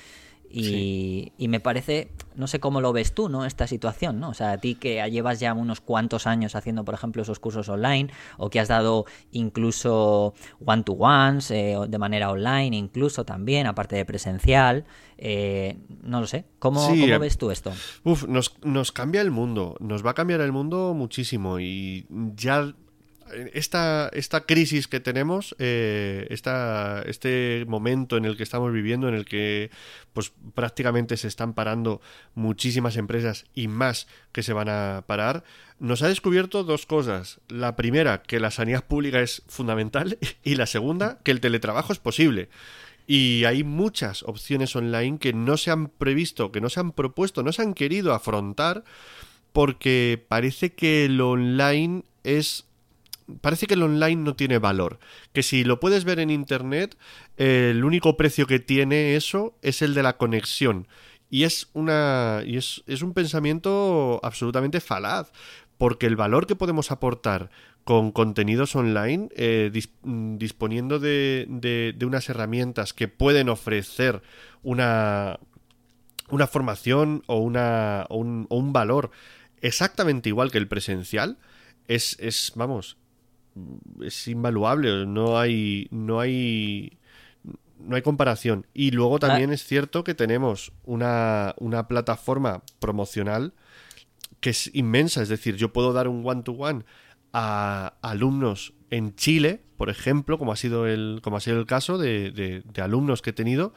[0.56, 3.44] Y, me parece, no sé cómo lo ves tú, ¿no?
[3.44, 4.30] Esta situación, ¿no?
[4.30, 7.68] O sea, a ti que llevas ya unos cuantos años haciendo, por ejemplo, esos cursos
[7.68, 14.04] online, o que has dado incluso one-to-ones eh, de manera online, incluso también, aparte de
[14.04, 14.84] presencial,
[15.18, 16.44] eh, no lo sé.
[16.58, 17.72] ¿Cómo, ¿cómo, eh, ves tú esto?
[18.04, 22.74] Uf, nos, nos cambia el mundo, nos va a cambiar el mundo muchísimo y ya
[23.52, 29.24] esta, esta crisis que tenemos, eh, este momento en el que estamos viviendo, en el
[29.24, 29.70] que
[30.12, 32.00] pues prácticamente se están parando
[32.34, 35.44] muchísimas empresas y más que se van a parar,
[35.78, 37.40] nos ha descubierto dos cosas.
[37.48, 41.98] La primera, que la sanidad pública es fundamental y la segunda, que el teletrabajo es
[41.98, 42.48] posible.
[43.06, 47.42] Y hay muchas opciones online que no se han previsto, que no se han propuesto,
[47.42, 48.84] no se han querido afrontar
[49.54, 52.66] porque parece que lo online es
[53.40, 54.98] parece que el online no tiene valor.
[55.32, 56.96] Que si lo puedes ver en internet,
[57.36, 60.86] el único precio que tiene eso es el de la conexión.
[61.30, 62.42] Y es una.
[62.46, 65.32] Y es, un pensamiento absolutamente falaz.
[65.78, 67.50] Porque el valor que podemos aportar
[67.82, 74.22] con contenidos online, eh, disponiendo de, de, unas herramientas que pueden ofrecer
[74.62, 75.40] una,
[76.30, 79.10] una formación o, una, un, un valor
[79.60, 81.38] exactamente igual que el presencial,
[81.88, 82.96] es, es, vamos,
[84.02, 86.98] es invaluable, no hay, no hay,
[87.78, 88.66] no hay comparación.
[88.74, 93.52] Y luego también es cierto que tenemos una, una plataforma promocional
[94.40, 96.84] que es inmensa, es decir, yo puedo dar un one-to-one
[97.32, 101.96] a alumnos en Chile, por ejemplo, como ha sido el, como ha sido el caso
[101.96, 103.72] de, de alumnos que he tenido,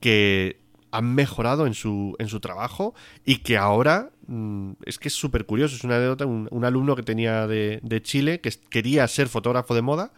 [0.00, 0.61] que
[0.92, 5.46] han mejorado en su, en su trabajo y que ahora mm, es que es súper
[5.46, 5.74] curioso.
[5.74, 9.82] Es una anécdota, un, alumno que tenía de, de, Chile que quería ser fotógrafo de
[9.82, 10.12] moda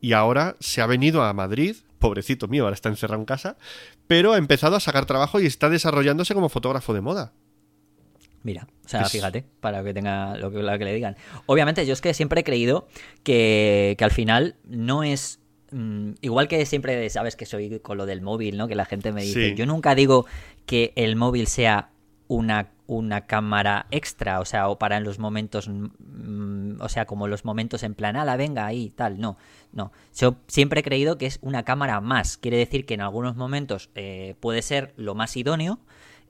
[0.00, 3.56] y ahora se ha venido a Madrid, pobrecito mío, ahora está encerrado en casa,
[4.06, 7.32] pero ha empezado a sacar trabajo y está desarrollándose como fotógrafo de moda.
[8.42, 11.16] Mira, o sea, fíjate, para que tenga lo que, lo que le digan.
[11.44, 12.88] Obviamente, yo es que siempre he creído
[13.22, 15.39] que, que al final no es
[15.72, 18.68] Mm, igual que siempre sabes que soy con lo del móvil, ¿no?
[18.68, 20.26] Que la gente me dice, yo nunca digo
[20.66, 21.90] que el móvil sea
[22.28, 27.28] una, una cámara extra, o sea, o para en los momentos mm, o sea, como
[27.28, 29.36] los momentos en plan, la venga ahí, tal, no,
[29.72, 29.92] no.
[30.16, 32.36] Yo siempre he creído que es una cámara más.
[32.36, 35.78] Quiere decir que en algunos momentos eh, puede ser lo más idóneo,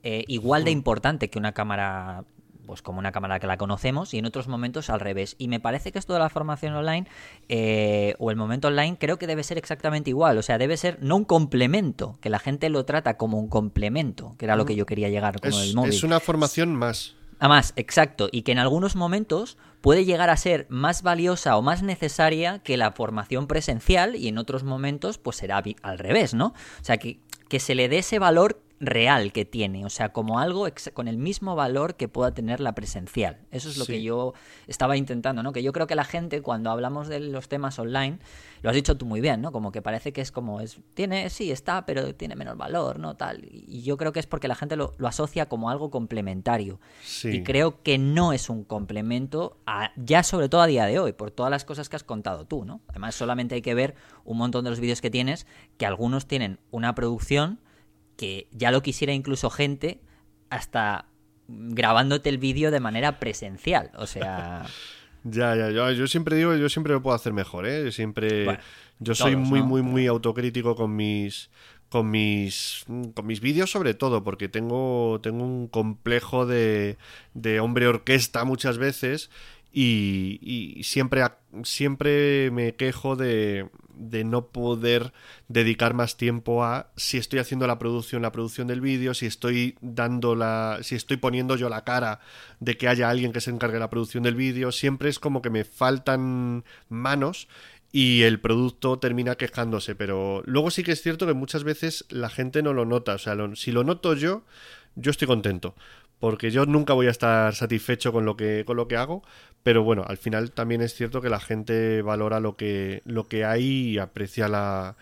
[0.02, 2.24] eh, igual de importante que una cámara
[2.66, 5.36] pues como una cámara que la conocemos y en otros momentos al revés.
[5.38, 7.06] Y me parece que esto de la formación online
[7.48, 10.38] eh, o el momento online creo que debe ser exactamente igual.
[10.38, 14.34] O sea, debe ser no un complemento, que la gente lo trata como un complemento,
[14.38, 15.90] que era lo que yo quería llegar con el móvil.
[15.90, 17.14] Es una formación más.
[17.40, 21.82] Además, exacto, y que en algunos momentos puede llegar a ser más valiosa o más
[21.82, 26.48] necesaria que la formación presencial y en otros momentos pues será al revés, ¿no?
[26.48, 27.18] O sea, que,
[27.48, 31.18] que se le dé ese valor real que tiene, o sea, como algo con el
[31.18, 33.38] mismo valor que pueda tener la presencial.
[33.50, 34.32] Eso es lo que yo
[34.66, 35.52] estaba intentando, ¿no?
[35.52, 38.18] Que yo creo que la gente cuando hablamos de los temas online,
[38.62, 39.52] lo has dicho tú muy bien, ¿no?
[39.52, 43.16] Como que parece que es como es tiene sí está, pero tiene menos valor, ¿no?
[43.16, 43.46] Tal.
[43.50, 46.80] Y yo creo que es porque la gente lo, asocia como algo complementario.
[47.24, 49.58] Y creo que no es un complemento
[49.96, 52.64] ya sobre todo a día de hoy por todas las cosas que has contado tú,
[52.64, 52.80] ¿no?
[52.88, 56.58] Además solamente hay que ver un montón de los vídeos que tienes que algunos tienen
[56.70, 57.60] una producción
[58.20, 59.98] que ya lo quisiera incluso gente
[60.50, 61.06] hasta
[61.48, 63.90] grabándote el vídeo de manera presencial.
[63.96, 64.66] O sea.
[65.24, 67.82] ya, ya, yo, yo siempre digo, yo siempre lo puedo hacer mejor, ¿eh?
[67.82, 68.58] Yo siempre.
[68.98, 71.48] yo soy muy, muy, muy autocrítico con mis.
[71.88, 76.98] Con mis, con mis vídeos sobre todo, porque tengo, tengo un complejo de,
[77.34, 79.28] de hombre orquesta muchas veces
[79.72, 81.24] y, siempre,
[81.64, 83.68] siempre me quejo de,
[84.00, 85.12] de, no poder
[85.48, 89.76] dedicar más tiempo a si estoy haciendo la producción, la producción del vídeo, si estoy
[89.80, 92.20] dando la, si estoy poniendo yo la cara
[92.58, 95.42] de que haya alguien que se encargue de la producción del vídeo, siempre es como
[95.42, 97.48] que me faltan manos
[97.92, 102.30] y el producto termina quejándose, pero luego sí que es cierto que muchas veces la
[102.30, 104.44] gente no lo nota, o sea, si lo noto yo,
[104.94, 105.74] yo estoy contento,
[106.20, 109.22] porque yo nunca voy a estar satisfecho con lo que, con lo que hago,
[109.62, 113.44] pero bueno, al final también es cierto que la gente valora lo que, lo que
[113.46, 114.96] hay y aprecia la,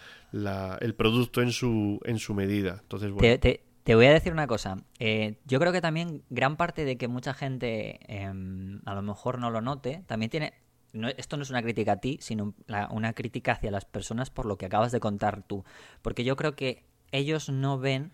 [0.81, 2.79] el producto en su, en su medida.
[2.81, 3.39] Entonces, bueno.
[3.41, 4.77] te, te, voy a decir una cosa.
[5.01, 9.41] Eh, yo creo que también gran parte de que mucha gente em, a lo mejor
[9.41, 10.55] no lo note, también tiene...
[11.17, 12.55] esto no es una crítica a ti, sino
[12.91, 15.65] una crítica hacia las personas por lo que acabas de contar tú.
[16.01, 18.13] Porque yo creo que ellos no ven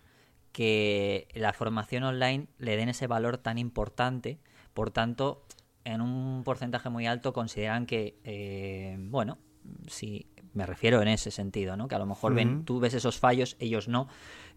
[0.54, 4.38] que la formación online le den ese valor tan importante.
[4.72, 5.42] Por tanto,
[5.82, 9.38] en un porcentaje muy alto consideran que, eh, bueno,
[9.88, 11.88] si me refiero en ese sentido, ¿no?
[11.88, 14.06] Que a lo mejor ven, tú ves esos fallos, ellos no.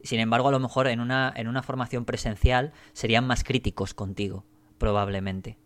[0.03, 4.45] Sin embargo, a lo mejor en una, en una formación presencial serían más críticos contigo,
[4.77, 5.57] probablemente.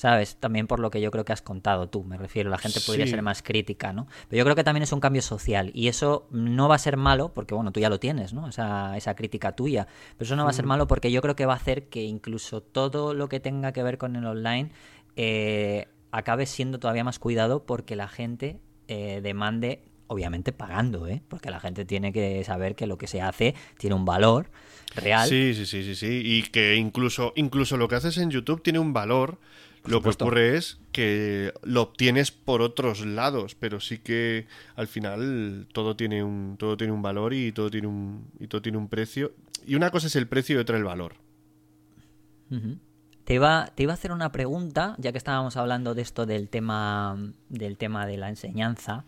[0.00, 0.36] ¿Sabes?
[0.36, 2.48] También por lo que yo creo que has contado tú, me refiero.
[2.48, 4.06] La gente podría ser más crítica, ¿no?
[4.30, 6.96] Pero yo creo que también es un cambio social y eso no va a ser
[6.96, 8.48] malo, porque bueno, tú ya lo tienes, ¿no?
[8.48, 9.86] Esa, esa crítica tuya.
[10.16, 12.02] Pero eso no va a ser malo porque yo creo que va a hacer que
[12.02, 14.70] incluso todo lo que tenga que ver con el online
[15.16, 18.58] eh, acabe siendo todavía más cuidado porque la gente
[18.88, 21.20] eh, demande, obviamente pagando, ¿eh?
[21.28, 24.50] porque la gente tiene que saber que lo que se hace tiene un valor
[24.94, 25.28] real.
[25.28, 26.22] Sí, sí, sí, sí, sí.
[26.24, 29.38] Y que incluso, incluso lo que haces en YouTube tiene un valor.
[29.84, 35.66] Lo que ocurre es que lo obtienes por otros lados, pero sí que al final
[35.72, 38.88] todo tiene un, todo tiene un valor y todo tiene un, y todo tiene un
[38.88, 39.32] precio.
[39.66, 41.14] Y una cosa es el precio y otra el valor.
[43.24, 46.48] Te iba, te iba a hacer una pregunta, ya que estábamos hablando de esto del
[46.48, 47.16] tema,
[47.48, 49.04] del tema de la enseñanza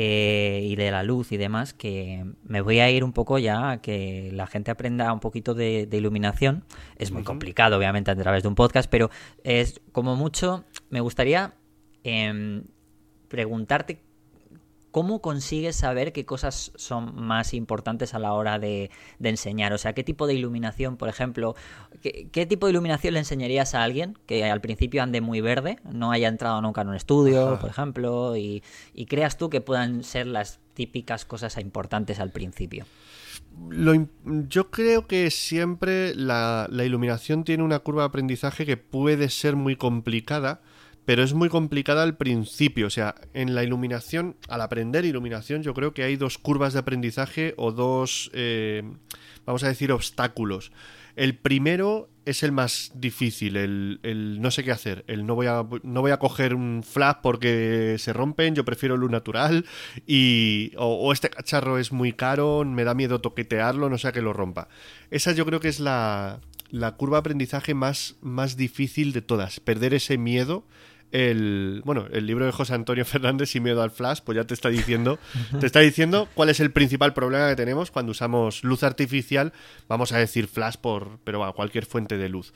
[0.00, 3.72] eh, y de la luz y demás, que me voy a ir un poco ya
[3.72, 6.62] a que la gente aprenda un poquito de, iluminación.
[6.98, 9.10] Es muy complicado, obviamente, a través de un podcast, pero
[9.42, 11.54] es como mucho, me gustaría
[12.04, 12.62] em,
[13.26, 14.00] preguntarte
[14.90, 18.90] ¿cómo consigues saber qué cosas son más importantes a la hora de,
[19.22, 19.72] enseñar?
[19.72, 21.54] O sea, ¿qué tipo de iluminación, por ejemplo,
[22.02, 26.10] ¿qué, tipo de iluminación le enseñarías a alguien que al principio ande muy verde, no
[26.10, 28.62] haya entrado nunca en un estudio, por ejemplo, y,
[29.08, 32.86] creas tú que puedan ser las típicas cosas importantes al principio?
[34.48, 39.56] yo creo que siempre la, la iluminación tiene una curva de aprendizaje que puede ser
[39.56, 40.60] muy complicada
[41.08, 42.86] pero es muy complicada al principio.
[42.86, 46.80] O sea, en la iluminación, al aprender iluminación, yo creo que hay dos curvas de
[46.80, 48.82] aprendizaje o dos, eh,
[49.46, 50.70] vamos a decir, obstáculos.
[51.16, 55.64] El primero es el más difícil, el, no sé qué hacer, el no voy, a,
[55.82, 59.64] no voy a coger un flash porque se rompen, yo prefiero luz natural
[60.06, 64.34] y o, este cacharro es muy caro, me da miedo toquetearlo, no sea que lo
[64.34, 64.68] rompa.
[65.10, 66.40] Esa yo creo que es la,
[66.70, 70.66] la curva de aprendizaje más, más difícil de todas, perder ese miedo
[71.12, 74.54] el bueno, el libro de José Antonio Fernández y miedo al flash, pues ya te
[74.54, 75.18] está diciendo,
[75.58, 79.52] te está diciendo cuál es el principal problema que tenemos cuando usamos luz artificial,
[79.88, 82.52] vamos a decir flash por, pero bueno, cualquier fuente de luz.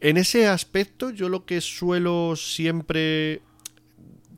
[0.00, 3.40] En ese aspecto, yo lo que suelo siempre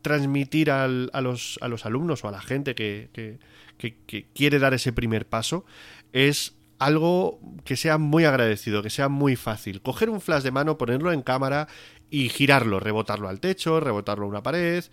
[0.02, 4.92] transmitir a, los, a, los, alumnos o a la gente que, que, quiere dar ese
[4.92, 5.64] primer paso
[6.12, 9.82] es algo que sea muy agradecido, que sea muy fácil.
[9.82, 11.66] Coger un flash de mano, ponerlo en cámara
[12.10, 14.84] y girarlo, rebotarlo al techo, rebotarlo a una pared,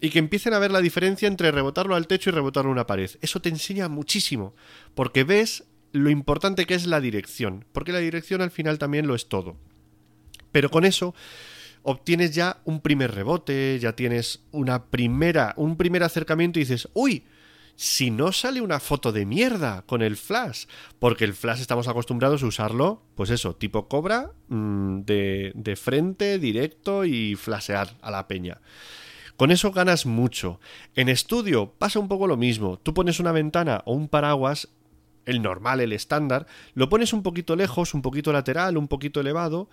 [0.00, 2.86] y que empiecen a ver la diferencia entre rebotarlo al techo y rebotarlo a una
[2.86, 3.10] pared.
[3.20, 4.54] Eso te enseña muchísimo,
[4.94, 9.14] porque ves lo importante que es la dirección, porque la dirección al final también lo
[9.14, 9.56] es todo.
[10.50, 11.14] Pero con eso
[11.82, 17.24] obtienes ya un primer rebote, ya tienes una primera, un primer acercamiento y dices, uy,
[17.76, 20.66] si no sale una foto de mierda con el flash,
[20.98, 26.38] porque el flash estamos acostumbrados a usarlo, pues eso, tipo cobra, mm, de, de frente,
[26.38, 28.60] directo y flashear a la peña.
[29.36, 30.60] Con eso ganas mucho.
[30.94, 32.78] En estudio pasa un poco lo mismo.
[32.78, 34.68] Tú pones una ventana o un paraguas,
[35.26, 39.68] el normal, el estándar, lo pones un poquito lejos, un poquito lateral, un poquito elevado,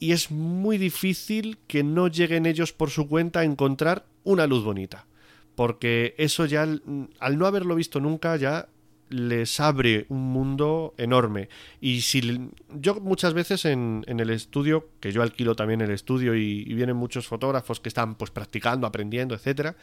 [0.00, 4.64] y es muy difícil que no lleguen ellos por su cuenta a encontrar una luz
[4.64, 5.06] bonita
[5.54, 8.68] porque eso ya, al no haberlo visto nunca, ya
[9.12, 11.48] les abre un mundo enorme.
[11.80, 16.64] Y si yo muchas veces en, el estudio, que yo alquilo también el estudio y,
[16.64, 19.76] vienen muchos fotógrafos que están pues practicando, aprendiendo, etcétera,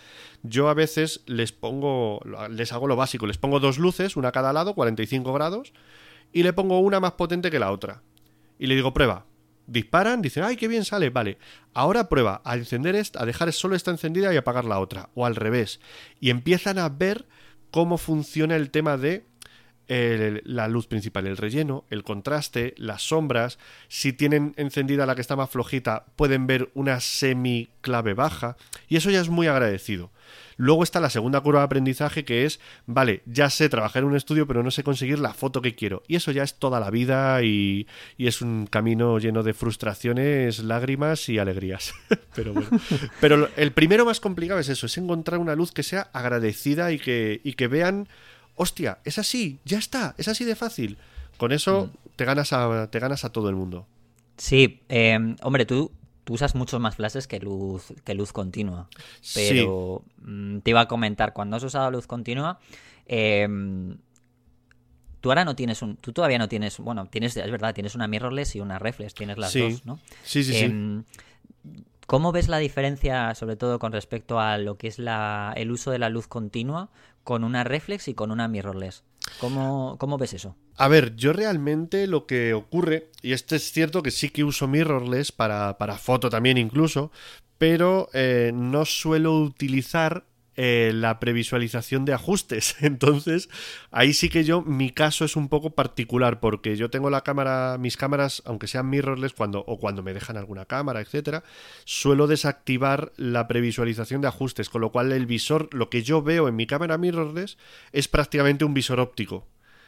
[0.43, 4.31] yo a veces les pongo, les hago lo básico, les pongo dos luces, una a
[4.31, 5.73] cada lado, 45 grados,
[6.33, 8.01] y le pongo una más potente que la otra.
[8.57, 9.25] Y le digo, prueba,
[9.71, 11.37] disparan, dicen, ay, qué bien sale, vale.
[11.73, 15.25] Ahora prueba a encender esta, a dejar solo esta encendida y apagar la otra, o
[15.25, 15.79] al revés.
[16.19, 17.25] Y empiezan a ver
[17.71, 19.25] cómo funciona el tema de
[19.89, 23.57] la luz principal, el relleno, el contraste, las sombras.
[23.87, 28.55] Si tienen encendida la que está más flojita, pueden ver una semi clave baja.
[28.87, 30.11] Y eso ya es muy agradecido.
[30.57, 34.17] Luego está la segunda curva de aprendizaje que es, vale, ya sé trabajar en un
[34.17, 36.03] estudio, pero no sé conseguir la foto que quiero.
[36.05, 41.29] Y eso ya es toda la vida y, es un camino lleno de frustraciones, lágrimas
[41.29, 41.93] y alegrías.
[42.35, 42.69] pero bueno.
[43.21, 46.99] Pero el primero más complicado es eso, es encontrar una luz que sea agradecida y
[46.99, 48.09] que, y que vean,
[48.59, 50.97] hostia, es así, ya está, es así de fácil.
[51.37, 52.09] Con eso mm.
[52.17, 53.87] te, ganas a, te ganas a todo el mundo.
[54.37, 55.91] Sí, eh, hombre, tú
[56.27, 58.89] usas muchos más flashes que luz, que luz continua.
[59.33, 62.59] Pero mm, te iba a comentar, cuando has usado luz continua,
[63.05, 63.97] em,
[65.21, 65.95] tú ahora no tienes un.
[65.95, 66.79] Tú todavía no tienes.
[66.79, 69.99] Bueno, tienes, es verdad, tienes una mirrorless y una reflex, tienes las dos, ¿no?
[70.23, 70.65] Sí, sí, sí.
[70.65, 71.03] Em,
[72.05, 75.91] ¿Cómo ves la diferencia, sobre todo con respecto a lo que es la, el uso
[75.91, 76.89] de la luz continua
[77.29, 79.03] con una reflex y con una mirrorless?
[79.39, 80.55] ¿Cómo, ¿Cómo, ves eso?
[80.77, 84.67] A ver, yo realmente lo que ocurre, y esto es cierto que sí que uso
[84.67, 87.11] mirrorless para, para foto también incluso,
[87.59, 90.25] pero eh, no suelo utilizar
[90.61, 92.75] eh, la previsualización de ajustes.
[92.81, 93.47] Entonces,
[93.91, 97.77] ahí sí que yo, mi caso es un poco particular, porque yo tengo la cámara,
[97.79, 101.45] mis cámaras, aunque sean mirrorless, cuando, o cuando me dejan alguna cámara, etcétera,
[101.85, 106.49] suelo desactivar la previsualización de ajustes, con lo cual el visor, lo que yo veo
[106.49, 107.57] en mi cámara mirrorless,
[107.93, 109.47] es prácticamente un visor óptico.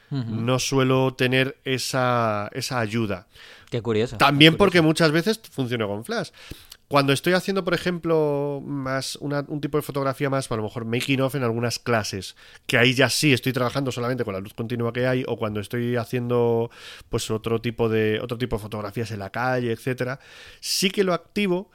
[0.10, 3.28] No suelo tener esa, esa ayuda.
[3.70, 4.18] Qué curioso.
[4.18, 6.32] También porque muchas veces funciona con flash.
[6.92, 11.22] Cuando estoy haciendo, por ejemplo, más un tipo de fotografía más, a lo mejor making
[11.22, 12.36] off en algunas clases,
[12.68, 15.62] que ahí ya sí estoy trabajando solamente con la luz continua que hay, o cuando
[15.62, 16.70] estoy haciendo
[17.08, 20.20] pues otro tipo de otro tipo de fotografías en la calle, etcétera,
[20.60, 21.72] sí que lo activo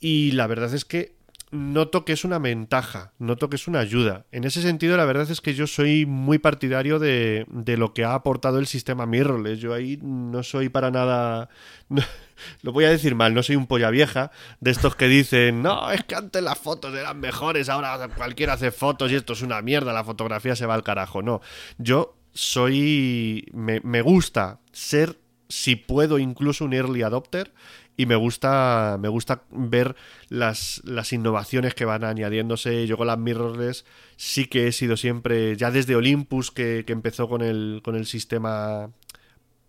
[0.00, 1.14] y la verdad es que
[1.50, 4.26] noto que es una ventaja, noto que es una ayuda.
[4.32, 8.04] En ese sentido, la verdad es que yo soy muy partidario de, de lo que
[8.04, 9.58] ha aportado el sistema mirrorless.
[9.58, 11.48] Yo ahí no soy para nada...
[12.62, 14.30] lo voy a decir mal, no soy un polla vieja
[14.60, 18.70] de estos que dicen, no, es que antes las fotos eran mejores, ahora cualquiera hace
[18.70, 21.22] fotos y esto es una mierda, la fotografía se va al carajo.
[21.22, 21.40] No,
[21.78, 23.46] yo soy...
[23.52, 27.52] me, me gusta ser, si puedo, incluso un early adopter
[27.96, 29.94] y me gusta me gusta ver
[30.28, 32.86] las, las innovaciones que van añadiéndose.
[32.86, 33.84] Yo con las mirrorless
[34.16, 38.90] sí que he sido siempre, ya desde Olympus que, empezó con el, con el sistema,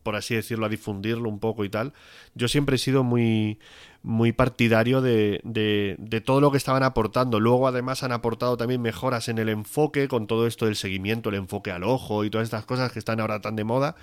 [0.04, 1.94] por así decirlo, a difundirlo un poco y tal,
[2.36, 3.60] yo siempre he sido muy,
[4.04, 7.40] muy partidario de, de, de, todo lo que estaban aportando.
[7.40, 11.36] Luego además han aportado también mejoras en el enfoque, con todo esto del seguimiento, el
[11.36, 13.96] enfoque al ojo y todas estas cosas que están ahora tan de moda.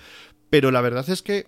[0.49, 1.47] Pero la verdad es que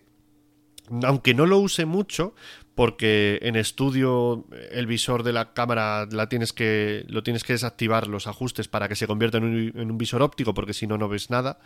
[1.03, 2.33] aunque no lo use mucho,
[2.75, 8.07] porque en estudio el visor de la cámara la tienes que, lo tienes que desactivar
[8.07, 11.29] los ajustes para que se convierta en un, visor óptico, porque si no, no ves
[11.29, 11.59] nada.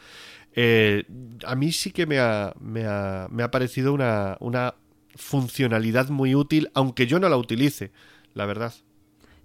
[0.54, 1.06] Eh,
[1.46, 4.76] a mí sí que me ha, me ha, me ha parecido una, una
[5.16, 7.92] funcionalidad muy útil, aunque yo no la utilice,
[8.36, 8.74] la verdad.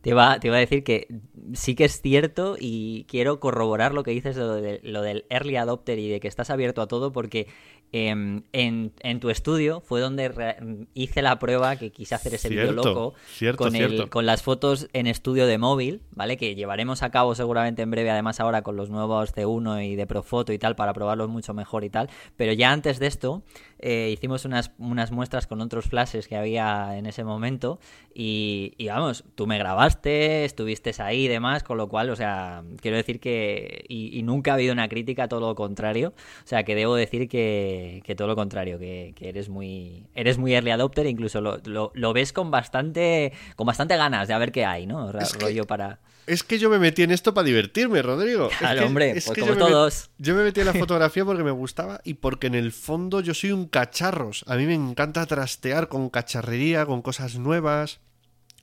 [0.05, 1.09] Te iba, te a decir que
[1.55, 5.99] sí que es cierto y quiero corroborar lo que dices de, lo del early adopter
[5.99, 7.47] y de que estás abierto a todo porque
[7.95, 12.73] em, en, en, tu estudio fue donde hice la prueba que quise hacer ese vídeo
[12.73, 16.37] loco cierto, con, el, con las fotos en estudio de móvil, ¿vale?
[16.37, 20.07] Que llevaremos a cabo seguramente en breve, además ahora con los nuevos C1 y de
[20.07, 22.11] Profoto y tal, para probarlos mucho mejor y tal.
[22.37, 23.43] Pero ya antes de esto,
[23.79, 27.79] eh, hicimos unas, unas muestras con otros flashes que había en ese momento
[28.15, 32.63] y, y, vamos, tú me grabaste, estuviste ahí y demás, con lo cual, o sea,
[32.81, 33.85] quiero decir que...
[33.89, 36.15] Y, y nunca ha habido una crítica, todo lo contrario.
[36.45, 40.39] O sea, que debo decir que, que todo lo contrario, que, que, eres muy eres
[40.39, 44.39] muy early adopter, incluso lo, lo, lo, ves con bastante con bastante ganas de a
[44.39, 45.11] ver qué hay, ¿no?
[45.19, 45.69] Es rollo que...
[45.69, 45.99] para...
[46.27, 48.49] Es que yo me metí en esto para divertirme, Rodrigo.
[48.59, 50.11] Claro, es hombre, es pues que como yo todos.
[50.19, 53.21] Me, yo me metí en la fotografía porque me gustaba y porque en el fondo
[53.21, 54.45] yo soy un cacharros.
[54.49, 58.01] A mí me encanta trastear con cacharrería, con cosas nuevas.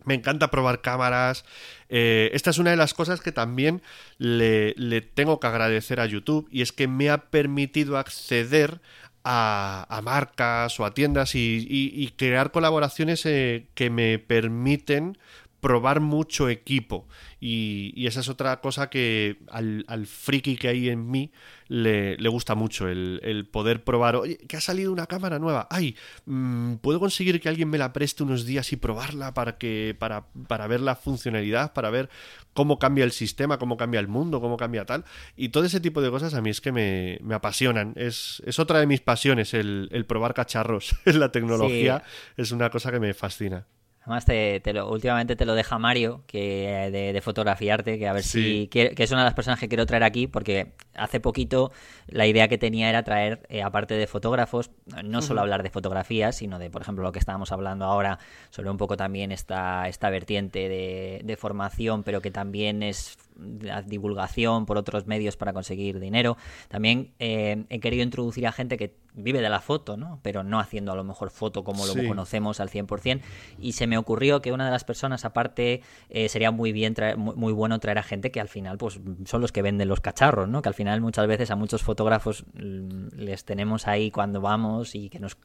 [0.03, 1.45] Me encanta probar cámaras.
[1.89, 3.84] Eh, esta es una de las cosas que también
[4.17, 8.82] le, le, tengo que agradecer a YouTube y es que me ha permitido acceder
[9.24, 15.17] a, a marcas o a tiendas y, crear colaboraciones eh, que me permiten
[15.59, 17.07] probar mucho equipo.
[17.43, 21.31] Y, y, esa es otra cosa que al, al, friki que hay en mí
[21.67, 25.67] le, le gusta mucho, el, el, poder probar, oye, que ha salido una cámara nueva,
[25.71, 29.95] ay, mmm, puedo conseguir que alguien me la preste unos días y probarla para, que,
[29.97, 32.11] para, para ver la funcionalidad, para ver
[32.53, 35.03] cómo cambia el sistema, cómo cambia el mundo, cómo cambia tal.
[35.35, 37.93] Y todo ese tipo de cosas a mí es que me, me apasionan.
[37.95, 42.03] Es, es, otra de mis pasiones, el, el probar cacharros en la tecnología.
[42.05, 42.41] Sí.
[42.43, 43.65] Es una cosa que me fascina.
[44.04, 48.14] Además, te, te lo, últimamente te lo deja Mario, que de, de fotografiarte, que a
[48.14, 48.41] ver sí.
[48.64, 48.68] si.
[48.68, 51.72] Que, que, es una de las personas que quiero traer aquí, porque hace poquito
[52.08, 54.72] la idea que tenía era traer, eh, aparte de fotógrafos,
[55.04, 55.43] no solo uh -huh.
[55.43, 58.18] hablar de fotografías, sino de, por ejemplo, lo que estábamos hablando ahora,
[58.49, 63.20] sobre un poco también esta, esta vertiente de, de formación, pero que también es
[63.61, 66.37] la divulgación por otros medios para conseguir dinero.
[66.67, 70.19] También eh, he querido introducir a gente que vive de la foto, ¿no?
[70.21, 72.07] Pero no haciendo a lo mejor foto como lo sí.
[72.07, 73.21] conocemos al 100%.
[73.59, 77.17] Y se me ocurrió que una de las personas, aparte, eh, sería muy bien, traer,
[77.17, 79.99] muy, muy, bueno traer a gente que al final pues son los que venden los
[79.99, 80.61] cacharros, ¿no?
[80.61, 85.19] Que al final muchas veces a muchos fotógrafos les tenemos ahí cuando vamos y que
[85.19, 85.37] nos...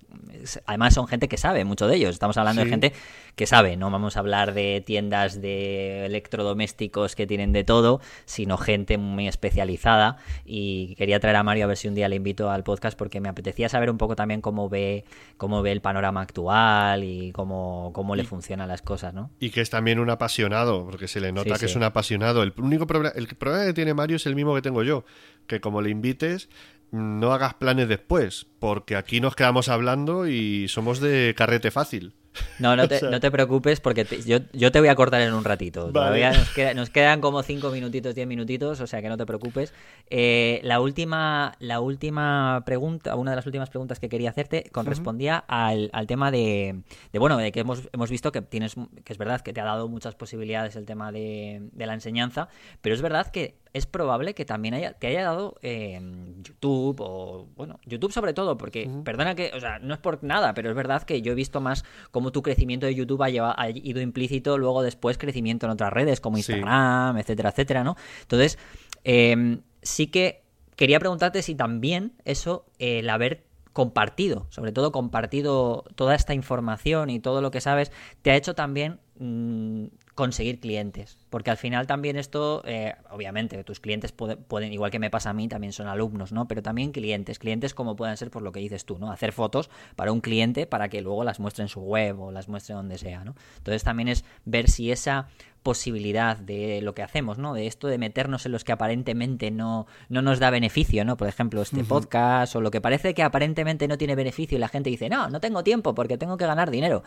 [0.66, 2.10] Además son gente que sabe mucho de ellos.
[2.10, 2.66] Estamos hablando sí.
[2.66, 2.92] de gente
[3.34, 7.85] que sabe, no vamos a hablar de tiendas de electrodomésticos que tienen de todo
[8.24, 10.18] sino gente muy especializada.
[10.44, 13.20] Y quería traer a Mario a ver si un día le invito al podcast porque
[13.20, 15.04] me apetecía saber un poco también cómo ve,
[15.36, 19.30] cómo ve el panorama actual y cómo, cómo le funcionan las cosas, ¿no?
[19.40, 21.64] Y que es también un apasionado, porque se le nota sí, que sí.
[21.66, 22.42] es un apasionado.
[22.42, 25.04] El único problema, el problema que tiene Mario es el mismo que tengo yo,
[25.46, 26.48] que como le invites
[26.90, 32.14] no hagas planes después, porque aquí nos quedamos hablando y somos de carrete fácil.
[32.58, 33.10] No, no te, o sea...
[33.10, 35.82] no te preocupes porque te, yo, yo, te voy a cortar en un ratito.
[35.82, 35.92] Vale.
[35.92, 39.26] Todavía nos, queda, nos, quedan como 5 minutitos, 10 minutitos, o sea que no te
[39.26, 39.72] preocupes.
[40.10, 45.44] Eh, la, última, la última pregunta, una de las últimas preguntas que quería hacerte correspondía
[45.48, 45.70] uh -huh.
[45.70, 46.82] al, al, tema de,
[47.12, 48.74] de, bueno, de que hemos, hemos visto que tienes,
[49.04, 52.48] que es verdad que te ha dado muchas posibilidades el tema de, de la enseñanza,
[52.80, 56.00] pero es verdad que es probable que también haya, te haya dado eh,
[56.42, 59.02] YouTube o, bueno, YouTube sobre todo, porque, uh -huh.
[59.04, 61.60] perdona que, o sea, no es por nada, pero es verdad que yo he visto
[61.60, 65.72] más cómo tu crecimiento de YouTube ha, llevado, ha ido implícito, luego después crecimiento en
[65.72, 67.20] otras redes como Instagram, sí.
[67.20, 67.96] etcétera, etcétera, ¿no?
[68.22, 68.58] Entonces,
[69.04, 70.42] eh, sí que
[70.74, 77.10] quería preguntarte si también eso, eh, el haber compartido, sobre todo compartido toda esta información
[77.10, 81.18] y todo lo que sabes, te ha hecho también mmm, conseguir clientes.
[81.30, 85.30] Porque al final también esto, eh, obviamente, tus clientes pueden, pueden, igual que me pasa
[85.30, 86.48] a mí, también son alumnos, ¿no?
[86.48, 87.38] Pero también clientes.
[87.38, 89.12] Clientes como pueden ser por lo que dices tú, ¿no?
[89.12, 92.48] Hacer fotos para un cliente para que luego las muestre en su web o las
[92.48, 93.36] muestre donde sea, ¿no?
[93.58, 95.28] Entonces también es ver si esa
[95.62, 97.52] posibilidad de lo que hacemos, ¿no?
[97.52, 101.18] De esto de meternos en los que aparentemente no, no nos da beneficio, ¿no?
[101.18, 101.88] Por ejemplo, este uh -huh.
[101.88, 105.28] podcast o lo que parece que aparentemente no tiene beneficio y la gente dice, no,
[105.28, 107.02] no tengo tiempo porque tengo que ganar dinero.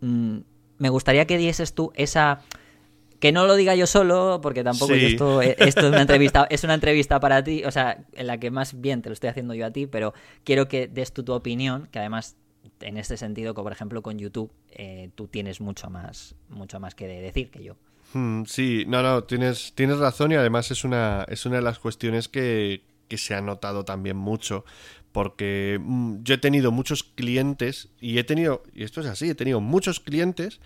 [0.00, 0.38] Mm,
[0.78, 2.40] me gustaría que dieses tú esa
[3.20, 5.06] que no lo diga yo solo, porque tampoco sí.
[5.06, 8.50] esto, esto, es una entrevista, es una entrevista para ti, o sea, en la que
[8.50, 10.14] más bien te lo estoy haciendo yo a ti, pero
[10.44, 12.36] quiero que des tú tu opinión, que además
[12.80, 16.94] en este sentido, como por ejemplo con YouTube, eh, tú tienes mucho más, mucho más
[16.94, 17.76] que decir que yo.
[18.12, 21.78] Hmm, sí, no, no, tienes, tienes razón y además es una, es una de las
[21.78, 24.64] cuestiones que, que se ha notado también mucho
[25.18, 29.34] porque mm, yo he tenido muchos clientes y he tenido, y esto es así, he
[29.34, 30.60] tenido muchos clientes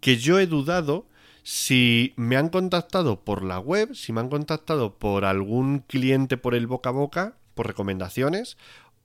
[0.00, 1.06] que yo he dudado
[1.44, 6.56] si me han contactado por la web, si me han contactado por algún cliente por
[6.56, 8.56] el boca a boca, por recomendaciones,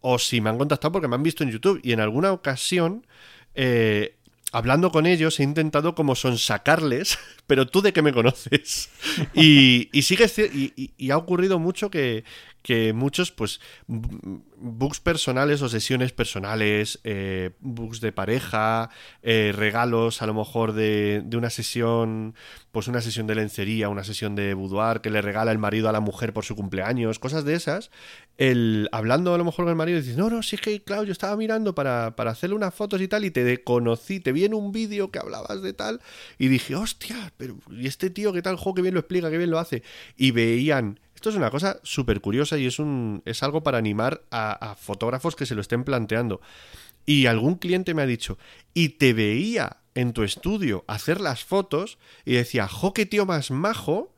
[0.01, 1.79] o si me han contactado porque me han visto en YouTube.
[1.83, 3.05] Y en alguna ocasión,
[3.53, 4.15] eh,
[4.51, 8.89] hablando con ellos, he intentado como sonsacarles, pero tú de qué me conoces.
[9.35, 12.23] y, y sigue y, y, ha ocurrido mucho que,
[12.67, 18.89] que muchos, pues, books personales o sesiones personales, eh, books de pareja,
[19.23, 22.35] eh, regalos a lo mejor de, de, una sesión,
[22.73, 25.93] pues una sesión de lencería, una sesión de boudoir que le regala el marido a
[25.93, 27.89] la mujer por su cumpleaños, cosas de esas,
[28.37, 31.13] el, hablando a lo mejor con el marido, dices, no, no, sí que, claro, yo
[31.13, 34.53] estaba mirando para, para hacerle unas fotos y tal, y te conocí, te vi en
[34.53, 36.01] un vídeo que hablabas de tal,
[36.37, 38.57] y dije, hostia, pero ¿y este tío qué tal?
[38.57, 39.83] Jo, qué bien lo explica, qué bien lo hace.
[40.17, 44.21] Y veían esto es una cosa súper curiosa y es, un, es algo para animar
[44.29, 46.41] a, fotógrafos que se lo estén planteando.
[47.07, 48.37] Y algún cliente me ha dicho,
[48.75, 53.49] y te veía en tu estudio hacer las fotos y decía, jo, qué tío más
[53.49, 54.13] majo,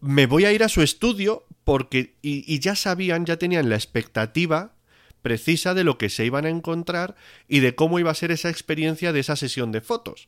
[0.00, 2.16] me voy a ir a su estudio porque...
[2.22, 4.72] Y, y ya sabían, ya tenían la expectativa
[5.22, 7.14] precisa de lo que se iban a encontrar
[7.46, 10.26] y de cómo iba a ser esa experiencia de esa sesión de fotos.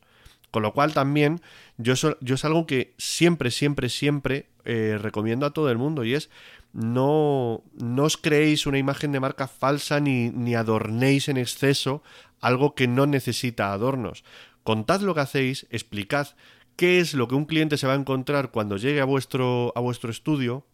[0.51, 1.41] Con lo cual también
[1.77, 6.15] yo, yo es algo que siempre, siempre, siempre eh, recomiendo a todo el mundo y
[6.15, 6.31] es
[6.73, 12.03] no, no os creéis una imagen de marca falsa ni, ni adornéis en exceso
[12.41, 14.25] algo que no necesita adornos.
[14.63, 16.29] Contad lo que hacéis, explicad
[16.77, 19.81] qué es lo que un cliente se va a encontrar cuando llegue a vuestro, a
[19.81, 20.67] vuestro estudio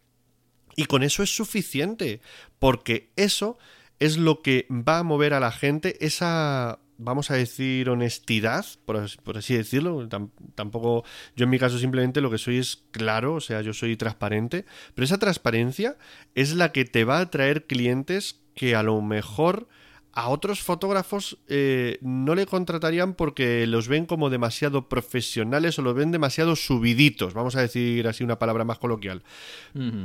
[0.76, 2.20] y con eso es suficiente,
[2.58, 3.58] porque eso
[4.00, 8.96] es lo que va a mover a la gente, esa vamos a decir, honestidad, por,
[9.36, 10.08] así decirlo.
[10.54, 11.04] tampoco,
[11.36, 14.64] yo en mi caso simplemente lo que soy es claro, o sea, yo soy transparente,
[14.94, 15.96] pero esa transparencia
[16.34, 19.68] es la que te va a traer clientes que a lo mejor
[20.14, 25.94] a otros fotógrafos eh, no le contratarían porque los ven como demasiado profesionales o los
[25.94, 29.22] ven demasiado subiditos, vamos a decir así una palabra más coloquial.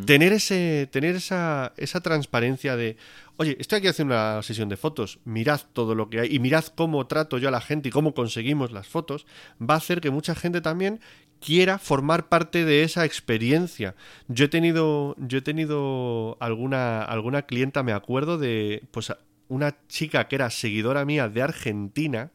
[0.06, 2.98] Tener, ese, tener esa, esa transparencia de,
[3.38, 6.66] oye, estoy aquí haciendo una sesión de fotos, mirad todo lo que hay y mirad
[6.66, 9.28] cómo trato yo a la gente y cómo conseguimos las fotos,
[9.62, 11.00] va a hacer que mucha gente también
[11.40, 13.96] quiera formar parte de esa experiencia.
[14.28, 19.14] Yo he tenido, yo he tenido alguna, alguna clienta, me acuerdo, de pues
[19.50, 22.32] una chica que era seguidora mía de Argentina,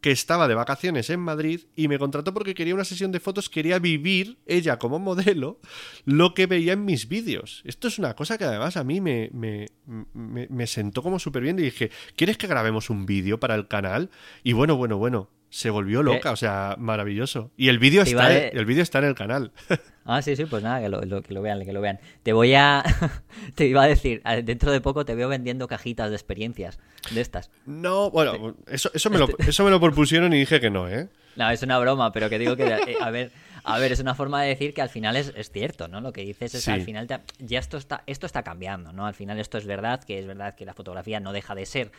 [0.00, 3.48] que estaba de vacaciones en Madrid y me contrató porque quería una sesión de fotos,
[3.48, 5.60] quería vivir ella como modelo
[6.04, 7.62] lo que veía en mis vídeos.
[7.64, 9.66] Esto es una cosa que además a mí me, me,
[10.14, 14.10] me, sentó como súper bien y dije, ¿quieres que grabemos un vídeo para el canal?
[14.42, 17.50] Y bueno, bueno, bueno, se volvió loca, o sea, maravilloso.
[17.56, 19.52] Y el vídeo está, el vídeo está en el canal.
[20.10, 22.00] Ah, sí, sí, pues nada, que lo, que lo vean, que lo vean.
[22.22, 22.82] Te voy a...
[23.54, 26.78] te iba a decir, dentro de poco te veo vendiendo cajitas de experiencias
[27.10, 27.50] de estas.
[27.66, 31.10] No, bueno, eso, eso, me lo, eso me lo propusieron y dije que no, ¿eh?
[31.36, 33.30] No, es una broma, pero que digo que, eh, a ver,
[33.64, 36.00] a ver, es una forma de decir que al final es, es cierto, ¿no?
[36.00, 37.06] Lo que dices es que al final
[37.38, 39.06] ya esto está, esto está cambiando, ¿no?
[39.06, 41.90] Al final esto es verdad, que es verdad que la fotografía no deja de ser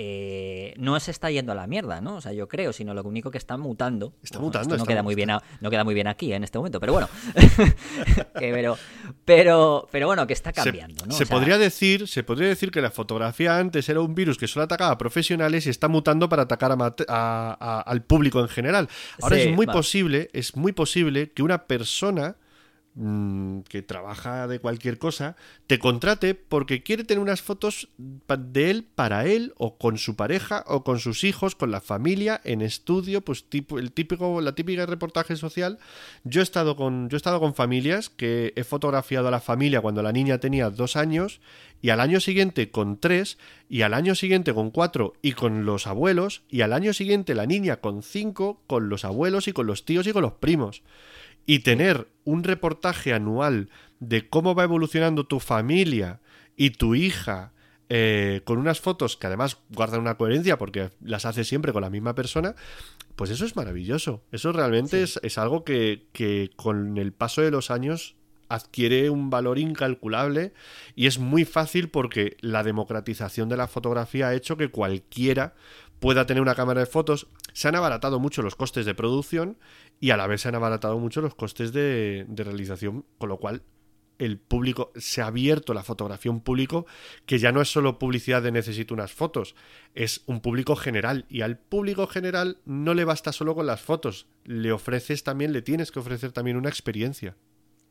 [0.00, 2.16] eh, no se está yendo a la mierda, ¿no?
[2.16, 4.12] O sea, yo creo, sino lo único que está mutando.
[4.22, 4.76] Está mutando.
[4.76, 5.28] no, queda muy bien
[5.60, 7.08] no queda muy bien aquí en este momento, pero bueno.
[8.34, 8.78] pero,
[9.24, 12.92] pero, pero bueno, que está cambiando, se, Se, podría decir, se podría decir que la
[12.92, 16.76] fotografía antes era un virus que solo atacaba a profesionales y está mutando para atacar
[17.08, 18.88] a, al público en general.
[19.20, 22.36] Ahora es muy posible, es muy posible que una persona
[23.00, 25.36] Mm, que trabaja de cualquier cosa,
[25.68, 30.64] te contrate porque quiere tener unas fotos de él para él o con su pareja
[30.66, 34.84] o con sus hijos, con la familia, en estudio, pues tipo, el típico, la típica
[34.84, 35.78] reportaje social.
[36.24, 39.80] Yo he estado con, yo he estado con familias que he fotografiado a la familia
[39.80, 41.40] cuando la niña tenía dos años
[41.80, 43.38] y al año siguiente con tres
[43.68, 47.46] y al año siguiente con cuatro y con los abuelos y al año siguiente la
[47.46, 50.82] niña con cinco con los abuelos y con los tíos y con los primos
[51.48, 53.70] y tener un reportaje anual
[54.00, 56.20] de cómo va evolucionando tu familia
[56.56, 57.52] y tu hija
[57.88, 61.88] eh, con unas fotos que además guardan una coherencia porque las hace siempre con la
[61.88, 62.54] misma persona,
[63.16, 64.22] pues eso es maravilloso.
[64.30, 68.14] Eso realmente es, algo que, que con el paso de los años
[68.50, 70.52] adquiere un valor incalculable
[70.94, 75.54] y es muy fácil porque la democratización de la fotografía ha hecho que cualquiera
[75.98, 77.26] pueda tener una cámara de fotos.
[77.52, 79.58] Se han abaratado mucho los costes de producción
[80.00, 83.62] y a la vez se han abaratado mucho los costes de, realización, con lo cual
[84.18, 86.86] el público se ha abierto la fotografía un público
[87.24, 89.54] que ya no es solo publicidad de necesito unas fotos,
[89.94, 94.26] es un público general y al público general no le basta solo con las fotos,
[94.44, 97.36] le ofreces también, le tienes que ofrecer también una experiencia.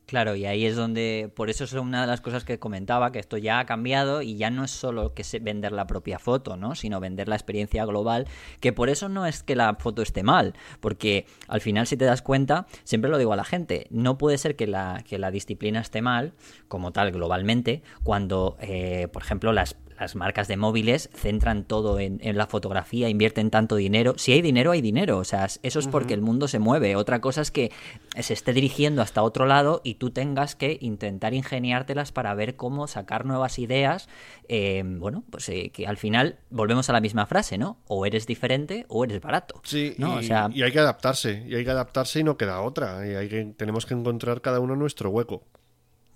[0.08, 3.20] Claro, y ahí es donde, por eso es una de las cosas que comentaba, que
[3.20, 6.56] esto ya ha cambiado y ya no es solo que se vender la propia foto,
[6.56, 6.76] ¿no?
[6.76, 8.26] Sino vender la experiencia global,
[8.62, 12.06] que por eso no es que la foto esté mal, porque al final si te
[12.06, 15.30] das cuenta, siempre lo digo a la gente, no puede ser que la, que la
[15.30, 16.32] disciplina esté mal,
[16.70, 22.20] como tal, globalmente, cuando, eh, por ejemplo, las, las marcas de móviles centran todo en,
[22.38, 24.16] la fotografía, invierten tanto dinero.
[24.18, 25.18] Si hay dinero, hay dinero.
[25.18, 26.96] O sea, eso es porque el mundo se mueve.
[26.96, 27.72] Otra cosa es que
[28.20, 32.88] se esté dirigiendo hasta otro lado y tú tengas que intentar ingeniártelas para ver cómo
[32.88, 34.08] sacar nuevas ideas.
[34.48, 37.78] Eh, bueno, pues eh, que al final volvemos a la misma frase, ¿no?
[37.88, 39.62] O eres diferente o eres barato.
[39.64, 40.16] Sí, ¿no?
[40.16, 40.50] y, o sea...
[40.54, 41.44] y hay que adaptarse.
[41.48, 43.08] Y hay que adaptarse y no queda otra.
[43.08, 45.44] Y hay que, tenemos que encontrar cada uno nuestro hueco.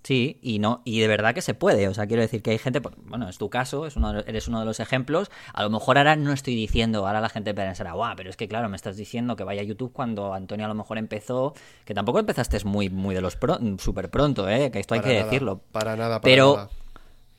[0.02, 1.86] Sí, y no, y de verdad que se puede.
[1.88, 4.60] O sea, quiero decir que hay gente, bueno, es tu caso, es uno eres uno
[4.60, 5.30] de los ejemplos.
[5.54, 8.48] A lo mejor ahora no estoy diciendo, ahora la gente pensará, guau, pero es que
[8.48, 11.94] claro, me estás diciendo que vaya a YouTube cuando Antonio a lo mejor empezó, que
[11.94, 13.38] tampoco empezaste muy, muy de los
[13.78, 15.60] súper pronto, eh, que esto hay que decirlo.
[15.70, 16.70] Para nada, para pero, nada.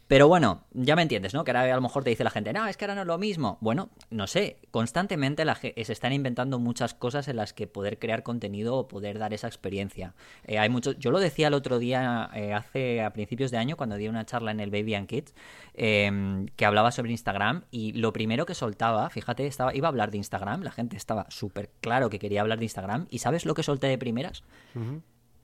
[0.08, 1.44] Pero bueno, ya me entiendes, ¿no?
[1.44, 3.08] Que ahora a lo mejor te dice la gente, no, es que ahora no es
[3.08, 3.58] lo mismo.
[3.62, 8.22] Bueno, no sé, constantemente la, se están inventando muchas cosas en las que poder crear
[8.22, 10.14] contenido o poder dar esa experiencia.
[10.46, 13.78] Eh, hay muchos, yo lo decía el otro día, eh, hace a principios de año,
[13.78, 15.34] cuando di una charla en el Baby and Kids,
[15.74, 20.12] em, que hablaba sobre Instagram y lo primero que soltaba, fíjate, estaba, iba a hablar
[20.12, 23.54] de Instagram, la gente estaba súper claro que quería hablar de Instagram y ¿sabes lo
[23.54, 24.44] que solté de primeras?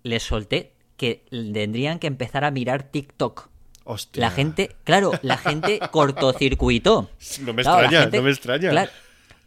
[0.04, 3.50] Les solté que tendrían que empezar a mirar TikTok.
[4.14, 7.10] La gente, claro, la gente cortocircuitó.
[7.42, 8.90] No me extraña, no me extraña.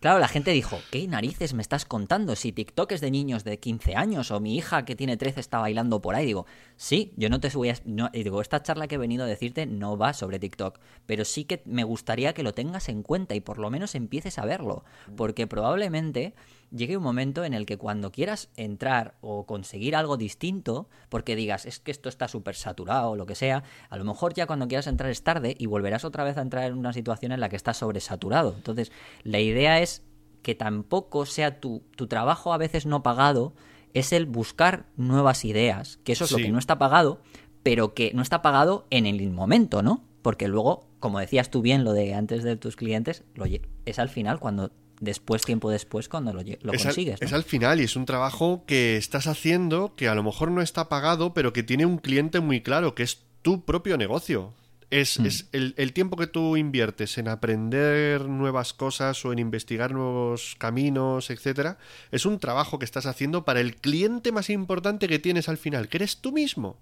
[0.02, 2.34] Claro, la gente dijo, ¿qué narices me estás contando?
[2.34, 5.60] Si TikTok es de niños de 15 años o mi hija que tiene 13 está
[5.60, 6.26] bailando por ahí.
[6.26, 6.44] Digo,
[6.76, 7.76] sí, yo no te voy a...
[7.84, 11.44] No, digo, esta charla que he venido a decirte no va sobre TikTok, pero sí
[11.44, 14.84] que me gustaría que lo tengas en cuenta y por lo menos empieces a verlo,
[15.16, 16.34] porque probablemente
[16.74, 21.66] llegue un momento en el que cuando quieras entrar o conseguir algo distinto, porque digas,
[21.66, 24.68] es que esto está súper saturado o lo que sea, a lo mejor ya cuando
[24.68, 27.48] quieras entrar es tarde y volverás otra vez a entrar en una situación en la
[27.48, 28.54] que estás sobresaturado.
[28.56, 28.90] Entonces,
[29.22, 30.02] la idea es
[30.42, 33.54] que tampoco sea tu, tu trabajo a veces no pagado,
[33.94, 37.20] es el buscar nuevas ideas, que eso es lo que no está pagado,
[37.62, 40.02] pero que no está pagado en el momento, ¿no?
[40.22, 43.44] Porque luego, como decías tú bien, lo de antes de tus clientes, lo,
[43.84, 44.70] es al final cuando
[45.02, 47.20] después, tiempo después, cuando lo, consigues.
[47.20, 50.62] Es al final y es un trabajo que estás haciendo que a lo mejor no
[50.62, 54.54] está pagado, pero que tiene un cliente muy claro, que es tu propio negocio.
[54.90, 55.26] Es, mm.
[55.26, 60.54] es el, el, tiempo que tú inviertes en aprender nuevas cosas o en investigar nuevos
[60.58, 61.78] caminos, etcétera,
[62.12, 65.88] es un trabajo que estás haciendo para el cliente más importante que tienes al final,
[65.88, 66.78] que eres tú mismo.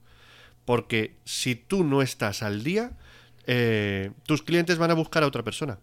[0.66, 2.92] Porque si tú no estás al día,
[3.46, 5.78] eh, tus clientes van a buscar a otra persona.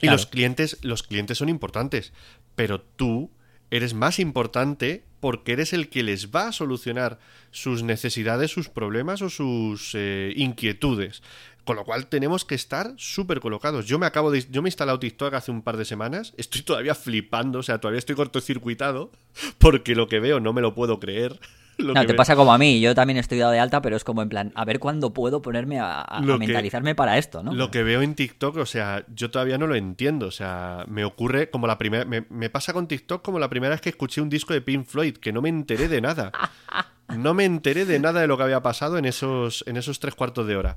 [0.00, 2.12] Y los clientes, los clientes son importantes,
[2.54, 3.30] pero tú
[3.70, 7.18] eres más importante porque eres el que les va a solucionar
[7.50, 11.22] sus necesidades, sus problemas o sus eh, inquietudes.
[11.64, 13.86] Con lo cual tenemos que estar súper colocados.
[13.86, 14.46] Yo me acabo de.
[14.50, 16.32] Yo me he instalado TikTok hace un par de semanas.
[16.38, 19.12] Estoy todavía flipando, o sea, todavía estoy cortocircuitado.
[19.58, 21.38] Porque lo que veo no me lo puedo creer.
[21.94, 22.80] no, te pasa como a mí.
[22.80, 25.42] Yo también estoy dado de alta, pero es como en plan, a ver cuándo puedo
[25.42, 27.54] ponerme a, mentalizarme para esto, ¿no?
[27.54, 30.26] Lo que veo en TikTok, o sea, yo todavía no lo entiendo.
[30.26, 32.04] O sea, me ocurre como la primera.
[32.04, 35.16] Me, pasa con TikTok como la primera vez que escuché un disco de Pink Floyd,
[35.16, 36.32] que no me enteré de nada.
[37.10, 40.14] No me enteré de nada de lo que había pasado en esos, en esos tres
[40.14, 40.76] cuartos de hora.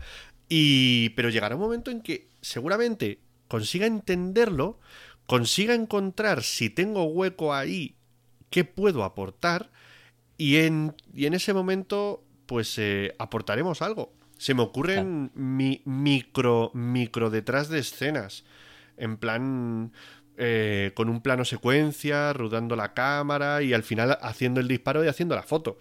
[0.49, 1.09] Y.
[1.09, 4.79] Pero llegará un momento en que seguramente consiga entenderlo,
[5.27, 7.97] consiga encontrar si tengo hueco ahí,
[8.49, 9.71] qué puedo aportar
[10.37, 14.13] y en, y en ese momento, pues eh, aportaremos algo.
[14.37, 18.43] Se me ocurren mi, micro, micro detrás de escenas.
[18.97, 19.93] En plan,
[20.37, 25.07] eh, con un plano secuencia, rodando la cámara y al final haciendo el disparo y
[25.07, 25.77] haciendo la foto.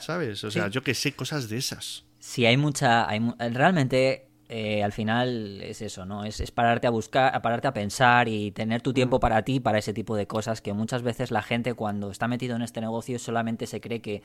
[0.00, 0.42] ¿Sabes?
[0.42, 2.04] O sea, yo que sé, cosas de esas.
[2.18, 3.08] Sí, hay mucha.
[3.08, 6.24] Hay, realmente eh, al final es eso, ¿no?
[6.24, 9.78] Es, pararte a buscar, a pararte a pensar y tener tu tiempo para ti, para
[9.78, 13.18] ese tipo de cosas que muchas veces la gente cuando está metido en este negocio
[13.18, 14.22] solamente se cree que,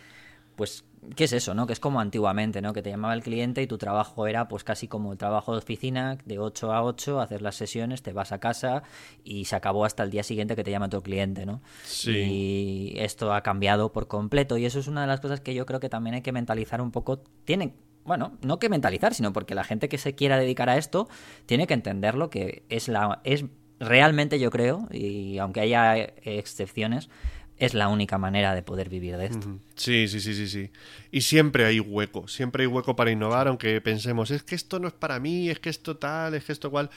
[0.58, 0.84] pues,
[1.16, 1.66] ¿qué es eso, no?
[1.66, 2.74] Que es como antiguamente, ¿no?
[2.74, 5.60] Que te llamaba el cliente y tu trabajo era pues casi como el trabajo de
[5.60, 8.84] oficina, de 8 a 8, hacer las sesiones, te vas a casa
[9.24, 11.62] y se acabó hasta el día siguiente que te llama tu cliente, ¿no?
[11.86, 12.12] Sí.
[12.12, 15.66] Y esto ha cambiado por completo y eso es una de las cosas que yo
[15.66, 17.20] creo que también hay que mentalizar un poco.
[17.46, 17.76] Tienen
[18.08, 21.08] bueno, no que mentalizar, sino porque la gente que se quiera dedicar a esto
[21.46, 23.46] tiene que entenderlo que es la es
[23.80, 27.10] realmente yo creo y aunque haya excepciones
[27.58, 29.60] es la única manera de poder vivir de esto.
[29.76, 30.70] Sí, sí, sí, sí, sí.
[31.12, 34.88] Y siempre hay hueco, siempre hay hueco para innovar, aunque pensemos, es que esto no
[34.88, 36.92] es para mí, es que esto tal, es que esto cual,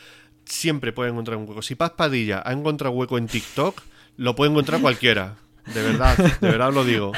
[0.44, 1.62] siempre puede encontrar un hueco.
[1.62, 3.80] Si Paz Padilla ha encontrado hueco en TikTok,
[4.16, 5.36] lo puede encontrar cualquiera.
[5.74, 7.12] De verdad, de verdad lo digo.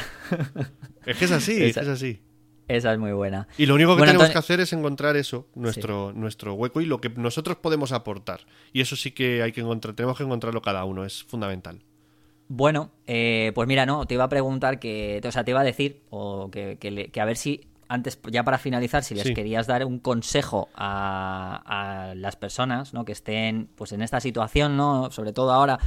[1.05, 2.21] Es que es así, es así.
[2.67, 3.47] Esa es muy buena.
[3.57, 6.99] Y lo único que tenemos que hacer es encontrar eso, nuestro, nuestro hueco y lo
[7.01, 8.41] que nosotros podemos aportar.
[8.71, 11.81] Y eso sí que hay que encontrar, tenemos que encontrarlo cada uno, es fundamental.
[12.47, 15.63] Bueno, eh, pues mira, no, te iba a preguntar que, o sea, te iba a
[15.63, 19.33] decir, o que, a ver si antes, ya para finalizar, si les Sí.
[19.33, 21.61] querías dar un consejo a,
[22.09, 23.05] a las personas ¿no?
[23.05, 25.11] que estén pues en esta situación, ¿no?
[25.11, 25.79] sobre todo ahora,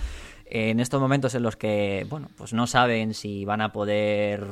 [0.45, 4.45] en estos momentos en los que bueno, pues no saben si van a poder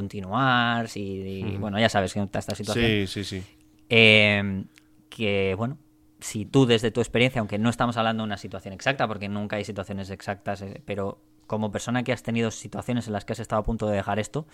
[0.00, 2.84] continuar, si bueno, ya sabes que está esta situación.
[2.86, 3.42] Sí, sí, sí.
[3.88, 4.64] Eh,
[5.08, 5.78] que bueno,
[6.20, 9.56] si tú desde tu experiencia, aunque no estamos hablando de una situación exacta, porque nunca
[9.56, 13.40] hay situaciones exactas, eh, pero como persona que has tenido situaciones en las que has
[13.40, 14.46] estado a punto de dejar esto,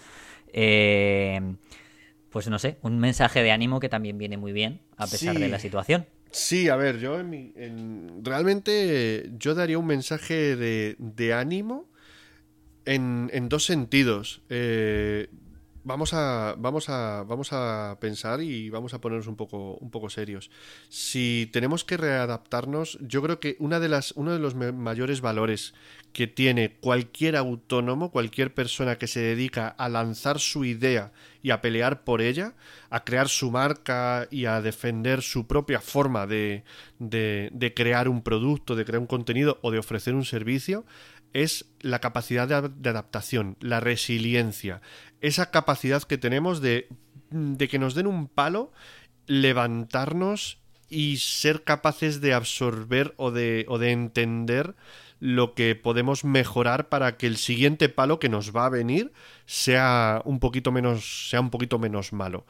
[0.53, 1.41] eh,
[2.31, 5.41] pues no sé, un mensaje de ánimo que también viene muy bien a pesar Sí.
[5.41, 6.07] de la situación.
[6.31, 11.91] Sí, a ver, yo en mi- en- realmente yo daría un mensaje de, de ánimo
[12.85, 14.43] en, dos sentidos.
[14.49, 15.29] Eh,
[15.85, 20.11] vamos a, vamos a, vamos a pensar y vamos a ponernos un poco, un poco
[20.11, 20.51] serios.
[20.89, 25.75] Si tenemos que readaptarnos, yo creo que una de las, uno de los mayores valores
[26.13, 31.13] que tiene cualquier autónomo, cualquier persona que se dedica a lanzar su idea
[31.43, 32.55] y a pelear por ella,
[32.91, 36.65] a crear su marca y a defender su propia forma de,
[36.99, 40.85] de crear un producto, de crear un contenido o de ofrecer un servicio,
[41.33, 44.81] es la capacidad de, ad- de adaptación, la resiliencia,
[45.21, 46.89] esa capacidad que tenemos de,
[47.31, 48.73] de que nos den un palo,
[49.27, 50.59] levantarnos
[50.89, 54.75] y ser capaces de absorber o de, o de entender
[55.21, 59.13] lo que podemos mejorar para que el siguiente palo que nos va a venir
[59.47, 62.45] sea un poquito menos, sea un poquito menos malo.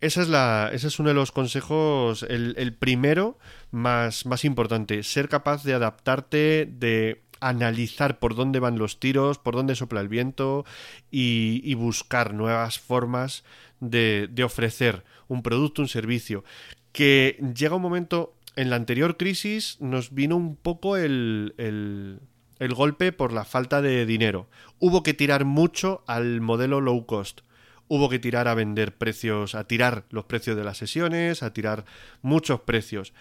[0.00, 3.38] Esa es la, ese es uno de los consejos, el, el primero
[3.70, 9.54] más, más importante, ser capaz de adaptarte, de analizar por dónde van los tiros, por
[9.54, 10.64] dónde sopla el viento
[11.10, 13.44] y, y buscar nuevas formas
[13.80, 16.44] de, de ofrecer un producto, un servicio.
[16.92, 22.20] Que llega un momento, en la anterior crisis nos vino un poco el, el,
[22.58, 24.48] el golpe por la falta de dinero.
[24.78, 27.40] Hubo que tirar mucho al modelo low cost
[27.88, 31.84] hubo que tirar a vender precios, a tirar los precios de las sesiones, a tirar
[32.22, 33.12] muchos precios.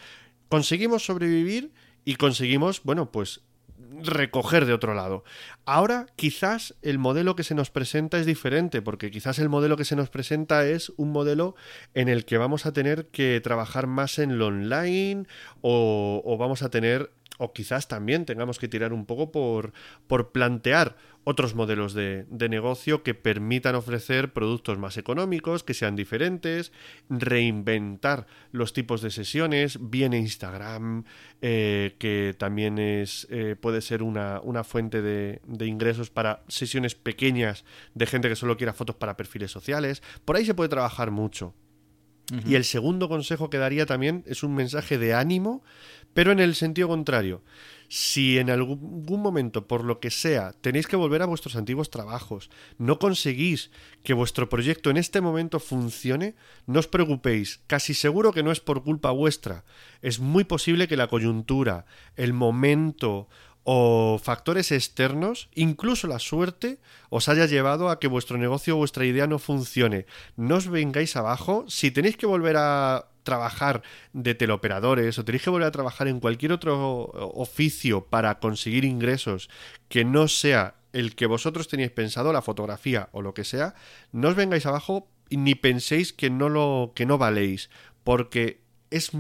[0.50, 1.72] Conseguimos sobrevivir
[2.04, 3.42] y conseguimos, bueno, pues
[4.02, 5.24] recoger de otro lado.
[5.66, 9.86] Ahora quizás el modelo que se nos presenta es diferente, porque quizás el modelo que
[9.86, 11.56] se nos presenta es un modelo
[11.94, 15.26] en el que vamos a tener que trabajar más en lo online
[15.62, 19.74] o, vamos a tener o quizás también tengamos que tirar un poco por,
[20.08, 25.96] por plantear otros modelos de, de, negocio que permitan ofrecer productos más económicos, que sean
[25.96, 26.72] diferentes,
[27.10, 31.04] reinventar los tipos de sesiones, viene Instagram,
[31.42, 36.94] eh, que también es eh, puede ser una, una fuente de, de, ingresos para sesiones
[36.94, 37.66] pequeñas
[37.96, 40.04] de gente que solo quiera fotos para perfiles sociales.
[40.26, 41.56] Por ahí se puede trabajar mucho.
[42.32, 42.50] Uh -huh.
[42.50, 45.64] Y el segundo consejo que daría también es un mensaje de ánimo,
[46.14, 47.42] pero en el sentido contrario.
[47.88, 52.50] Si en algún momento, por lo que sea, tenéis que volver a vuestros antiguos trabajos,
[52.78, 53.72] no conseguís
[54.04, 58.60] que vuestro proyecto en este momento funcione, no os preocupéis, casi seguro que no es
[58.60, 59.64] por culpa vuestra.
[60.02, 63.28] Es muy posible que la coyuntura, el momento
[63.68, 66.80] o factores externos, incluso la suerte,
[67.10, 70.06] os haya llevado a que vuestro negocio o vuestra idea no funcione.
[70.38, 71.66] No os vengáis abajo.
[71.68, 76.22] Si tenéis que volver a trabajar de teleoperadores o tenéis que volver a trabajar en
[76.22, 79.50] cualquier otro oficio para conseguir ingresos
[79.90, 83.76] que no sea el que vosotros teníais pensado, la fotografía o lo que sea,
[84.14, 87.70] no os vengáis abajo ni penséis que no lo que no valéis,
[88.06, 88.62] porque
[88.92, 89.12] es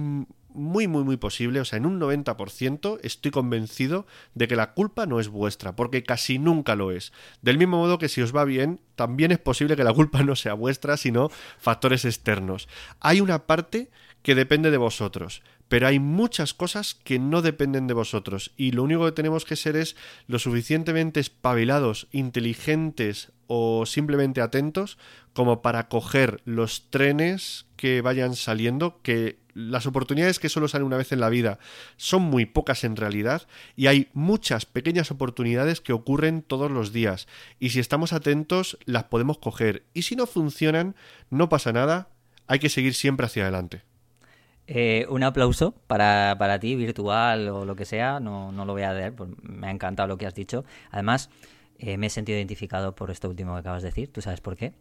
[0.55, 5.05] muy, muy, muy posible, o sea, en un 90% estoy convencido de que la culpa
[5.05, 7.13] no es vuestra, porque casi nunca lo es.
[7.41, 10.35] Del mismo modo que si os va bien, también es posible que la culpa no
[10.35, 11.29] sea vuestra, sino
[11.59, 12.67] factores externos.
[12.99, 13.89] Hay una parte
[14.23, 18.83] que depende de vosotros, pero hay muchas cosas que no dependen de vosotros y lo
[18.83, 19.95] único que tenemos que ser es
[20.27, 24.97] lo suficientemente espabilados, inteligentes o simplemente atentos
[25.33, 30.97] como para coger los trenes que vayan saliendo, que las oportunidades que solo salen una
[30.97, 31.57] vez en la vida
[31.97, 37.27] son muy pocas en realidad y hay muchas pequeñas oportunidades que ocurren todos los días
[37.59, 40.95] y si estamos atentos las podemos coger y si no funcionan
[41.29, 42.09] no pasa nada,
[42.47, 43.81] hay que seguir siempre hacia adelante.
[44.67, 48.81] Eh, un aplauso para, para, ti, virtual o lo que sea, no, no lo voy
[48.81, 50.65] a dar, pues me ha encantado lo que has dicho.
[50.91, 51.29] Además,
[51.77, 54.11] eh, me he sentido identificado por esto último que acabas de decir.
[54.11, 54.73] ¿Tú sabes por qué?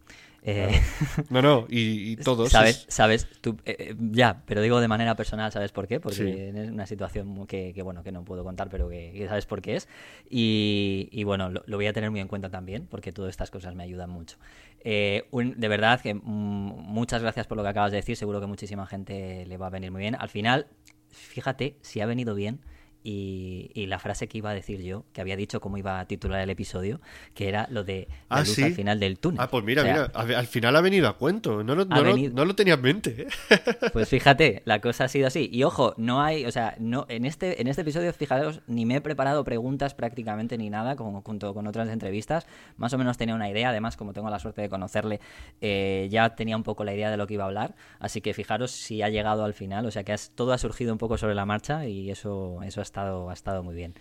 [0.45, 0.79] Eh...
[1.31, 2.51] No, no, y, y todos.
[2.51, 2.85] ¿Sabes?
[2.89, 3.27] ¿Sabes?
[3.41, 6.01] Tú, eh, ya, pero digo de manera personal, ¿sabes por qué?
[6.01, 6.59] Porque sí.
[6.59, 9.63] es una situación que, que, bueno, que no puedo contar, pero que, que sabes por
[9.63, 9.89] qué es.
[10.29, 13.51] Y, y bueno, lo, lo, voy a tener muy en cuenta también, porque todas estas
[13.51, 14.37] cosas me ayudan mucho.
[14.81, 18.17] Eh, un, de verdad que mm, muchas gracias por lo que acabas de decir.
[18.17, 20.15] Seguro que muchísima gente le va a venir muy bien.
[20.19, 20.67] Al final,
[21.09, 22.61] fíjate si ha venido bien
[23.07, 26.41] y, la frase que iba a decir yo, que había dicho cómo iba a titular
[26.41, 27.01] el episodio,
[27.35, 28.63] que era lo de la Ah, luz ¿sí?
[28.63, 29.39] al final del túnel.
[29.41, 31.63] Ah, pues mira, O sea, mira, al al final ha venido a cuento.
[31.63, 32.33] No, lo- no, Ha lo- venido.
[32.35, 33.23] no lo tenía en mente.
[33.23, 33.27] ¿eh?
[33.93, 35.49] Pues fíjate, la cosa ha sido así.
[35.53, 38.97] Y ojo, no hay, o sea, no, en este, en este episodio, fijaros, ni me
[38.97, 42.47] he preparado preguntas prácticamente ni nada, como junto con otras entrevistas.
[42.79, 45.21] Más o menos tenía una idea, además, como tengo la suerte de conocerle,
[45.61, 47.75] eh, ya tenía un poco la idea de lo que iba a hablar.
[47.99, 50.91] Así que fijaros si ha llegado al final, o sea que has- todo ha surgido
[50.93, 53.95] un poco sobre la marcha y eso, eso ha estado, ha estado muy bien.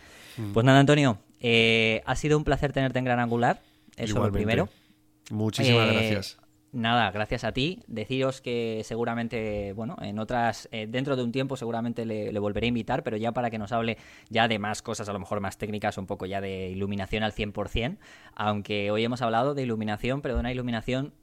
[0.53, 3.59] Pues nada, Antonio, eh, ha sido un placer tenerte en Gran Angular.
[3.97, 4.37] Eso lo Igualmente.
[4.37, 4.69] primero.
[5.31, 6.37] Muchísimas Eh, gracias.
[6.71, 7.81] Nada, gracias a ti.
[7.87, 12.65] Deciros que seguramente, bueno, en otras, eh, dentro de un tiempo seguramente le, le volveré
[12.65, 13.97] a invitar, pero ya para que nos hable
[14.29, 17.31] ya de más cosas, a lo mejor más técnicas, un poco ya de iluminación al
[17.31, 17.97] 100%,
[18.35, 21.13] aunque hoy hemos hablado de iluminación, pero de una iluminación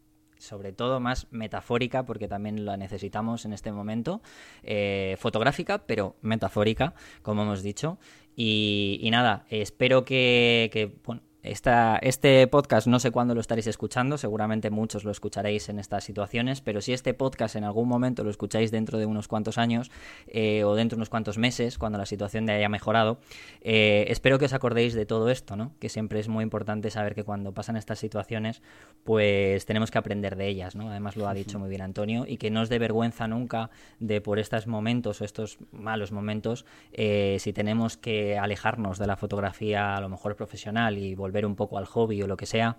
[0.40, 4.22] sobre todo más metafórica, porque también la necesitamos en este momento,
[4.62, 7.98] eh, fotográfica, pero metafórica, como hemos dicho.
[8.34, 10.96] Y, nada, espero que,
[11.42, 16.04] esta, este podcast no sé cuándo lo estaréis escuchando, seguramente muchos lo escucharéis en estas
[16.04, 19.90] situaciones, pero si este podcast en algún momento lo escucháis dentro de unos cuantos años
[20.26, 23.18] eh, o dentro de unos cuantos meses, cuando la situación haya mejorado,
[23.62, 25.72] eh, espero que os acordéis de todo esto, ¿no?
[25.78, 28.62] Que siempre es muy importante saber que cuando pasan estas situaciones,
[29.04, 30.90] pues tenemos que aprender de ellas, ¿no?
[30.90, 34.20] Además lo ha dicho muy bien Antonio, y que no os dé vergüenza nunca de
[34.20, 39.96] por estos momentos o estos malos momentos, eh, si tenemos que alejarnos de la fotografía
[39.96, 42.76] a lo mejor profesional y volver un poco al hobby o lo que sea,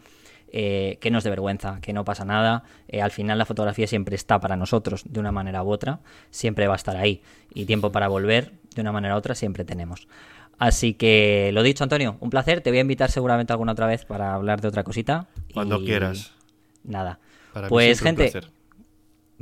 [0.52, 2.64] eh, que no os dé vergüenza, que no pasa nada.
[2.88, 6.68] Eh, al final la fotografía siempre está para nosotros, de una manera u otra, siempre
[6.68, 7.22] va a estar ahí.
[7.54, 10.08] Y tiempo para volver, de una manera u otra, siempre tenemos.
[10.58, 12.62] Así que lo dicho, Antonio, un placer.
[12.62, 15.28] Te voy a invitar seguramente alguna otra vez para hablar de otra cosita.
[15.54, 16.34] Cuando Y quieras.
[16.84, 17.20] Nada.
[17.52, 18.52] Para pues, gente, placer.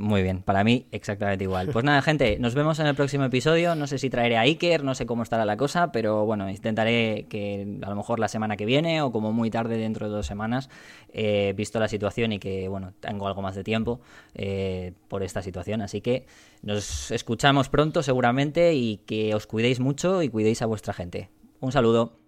[0.00, 1.68] Muy bien, para mí exactamente igual.
[1.68, 3.74] Pues nada, gente, nos vemos en el próximo episodio.
[3.74, 7.26] No sé si traeré a Iker, no sé cómo estará la cosa, pero bueno, intentaré
[7.28, 10.26] que a lo mejor la semana que viene o como muy tarde dentro de dos
[10.26, 10.70] semanas,
[11.12, 14.00] eh, visto la situación y que bueno, tengo algo más de tiempo
[14.34, 15.82] eh, por esta situación.
[15.82, 16.24] Así que
[16.62, 21.28] nos escuchamos pronto seguramente y que os cuidéis mucho y cuidéis a vuestra gente.
[21.60, 22.20] Un saludo.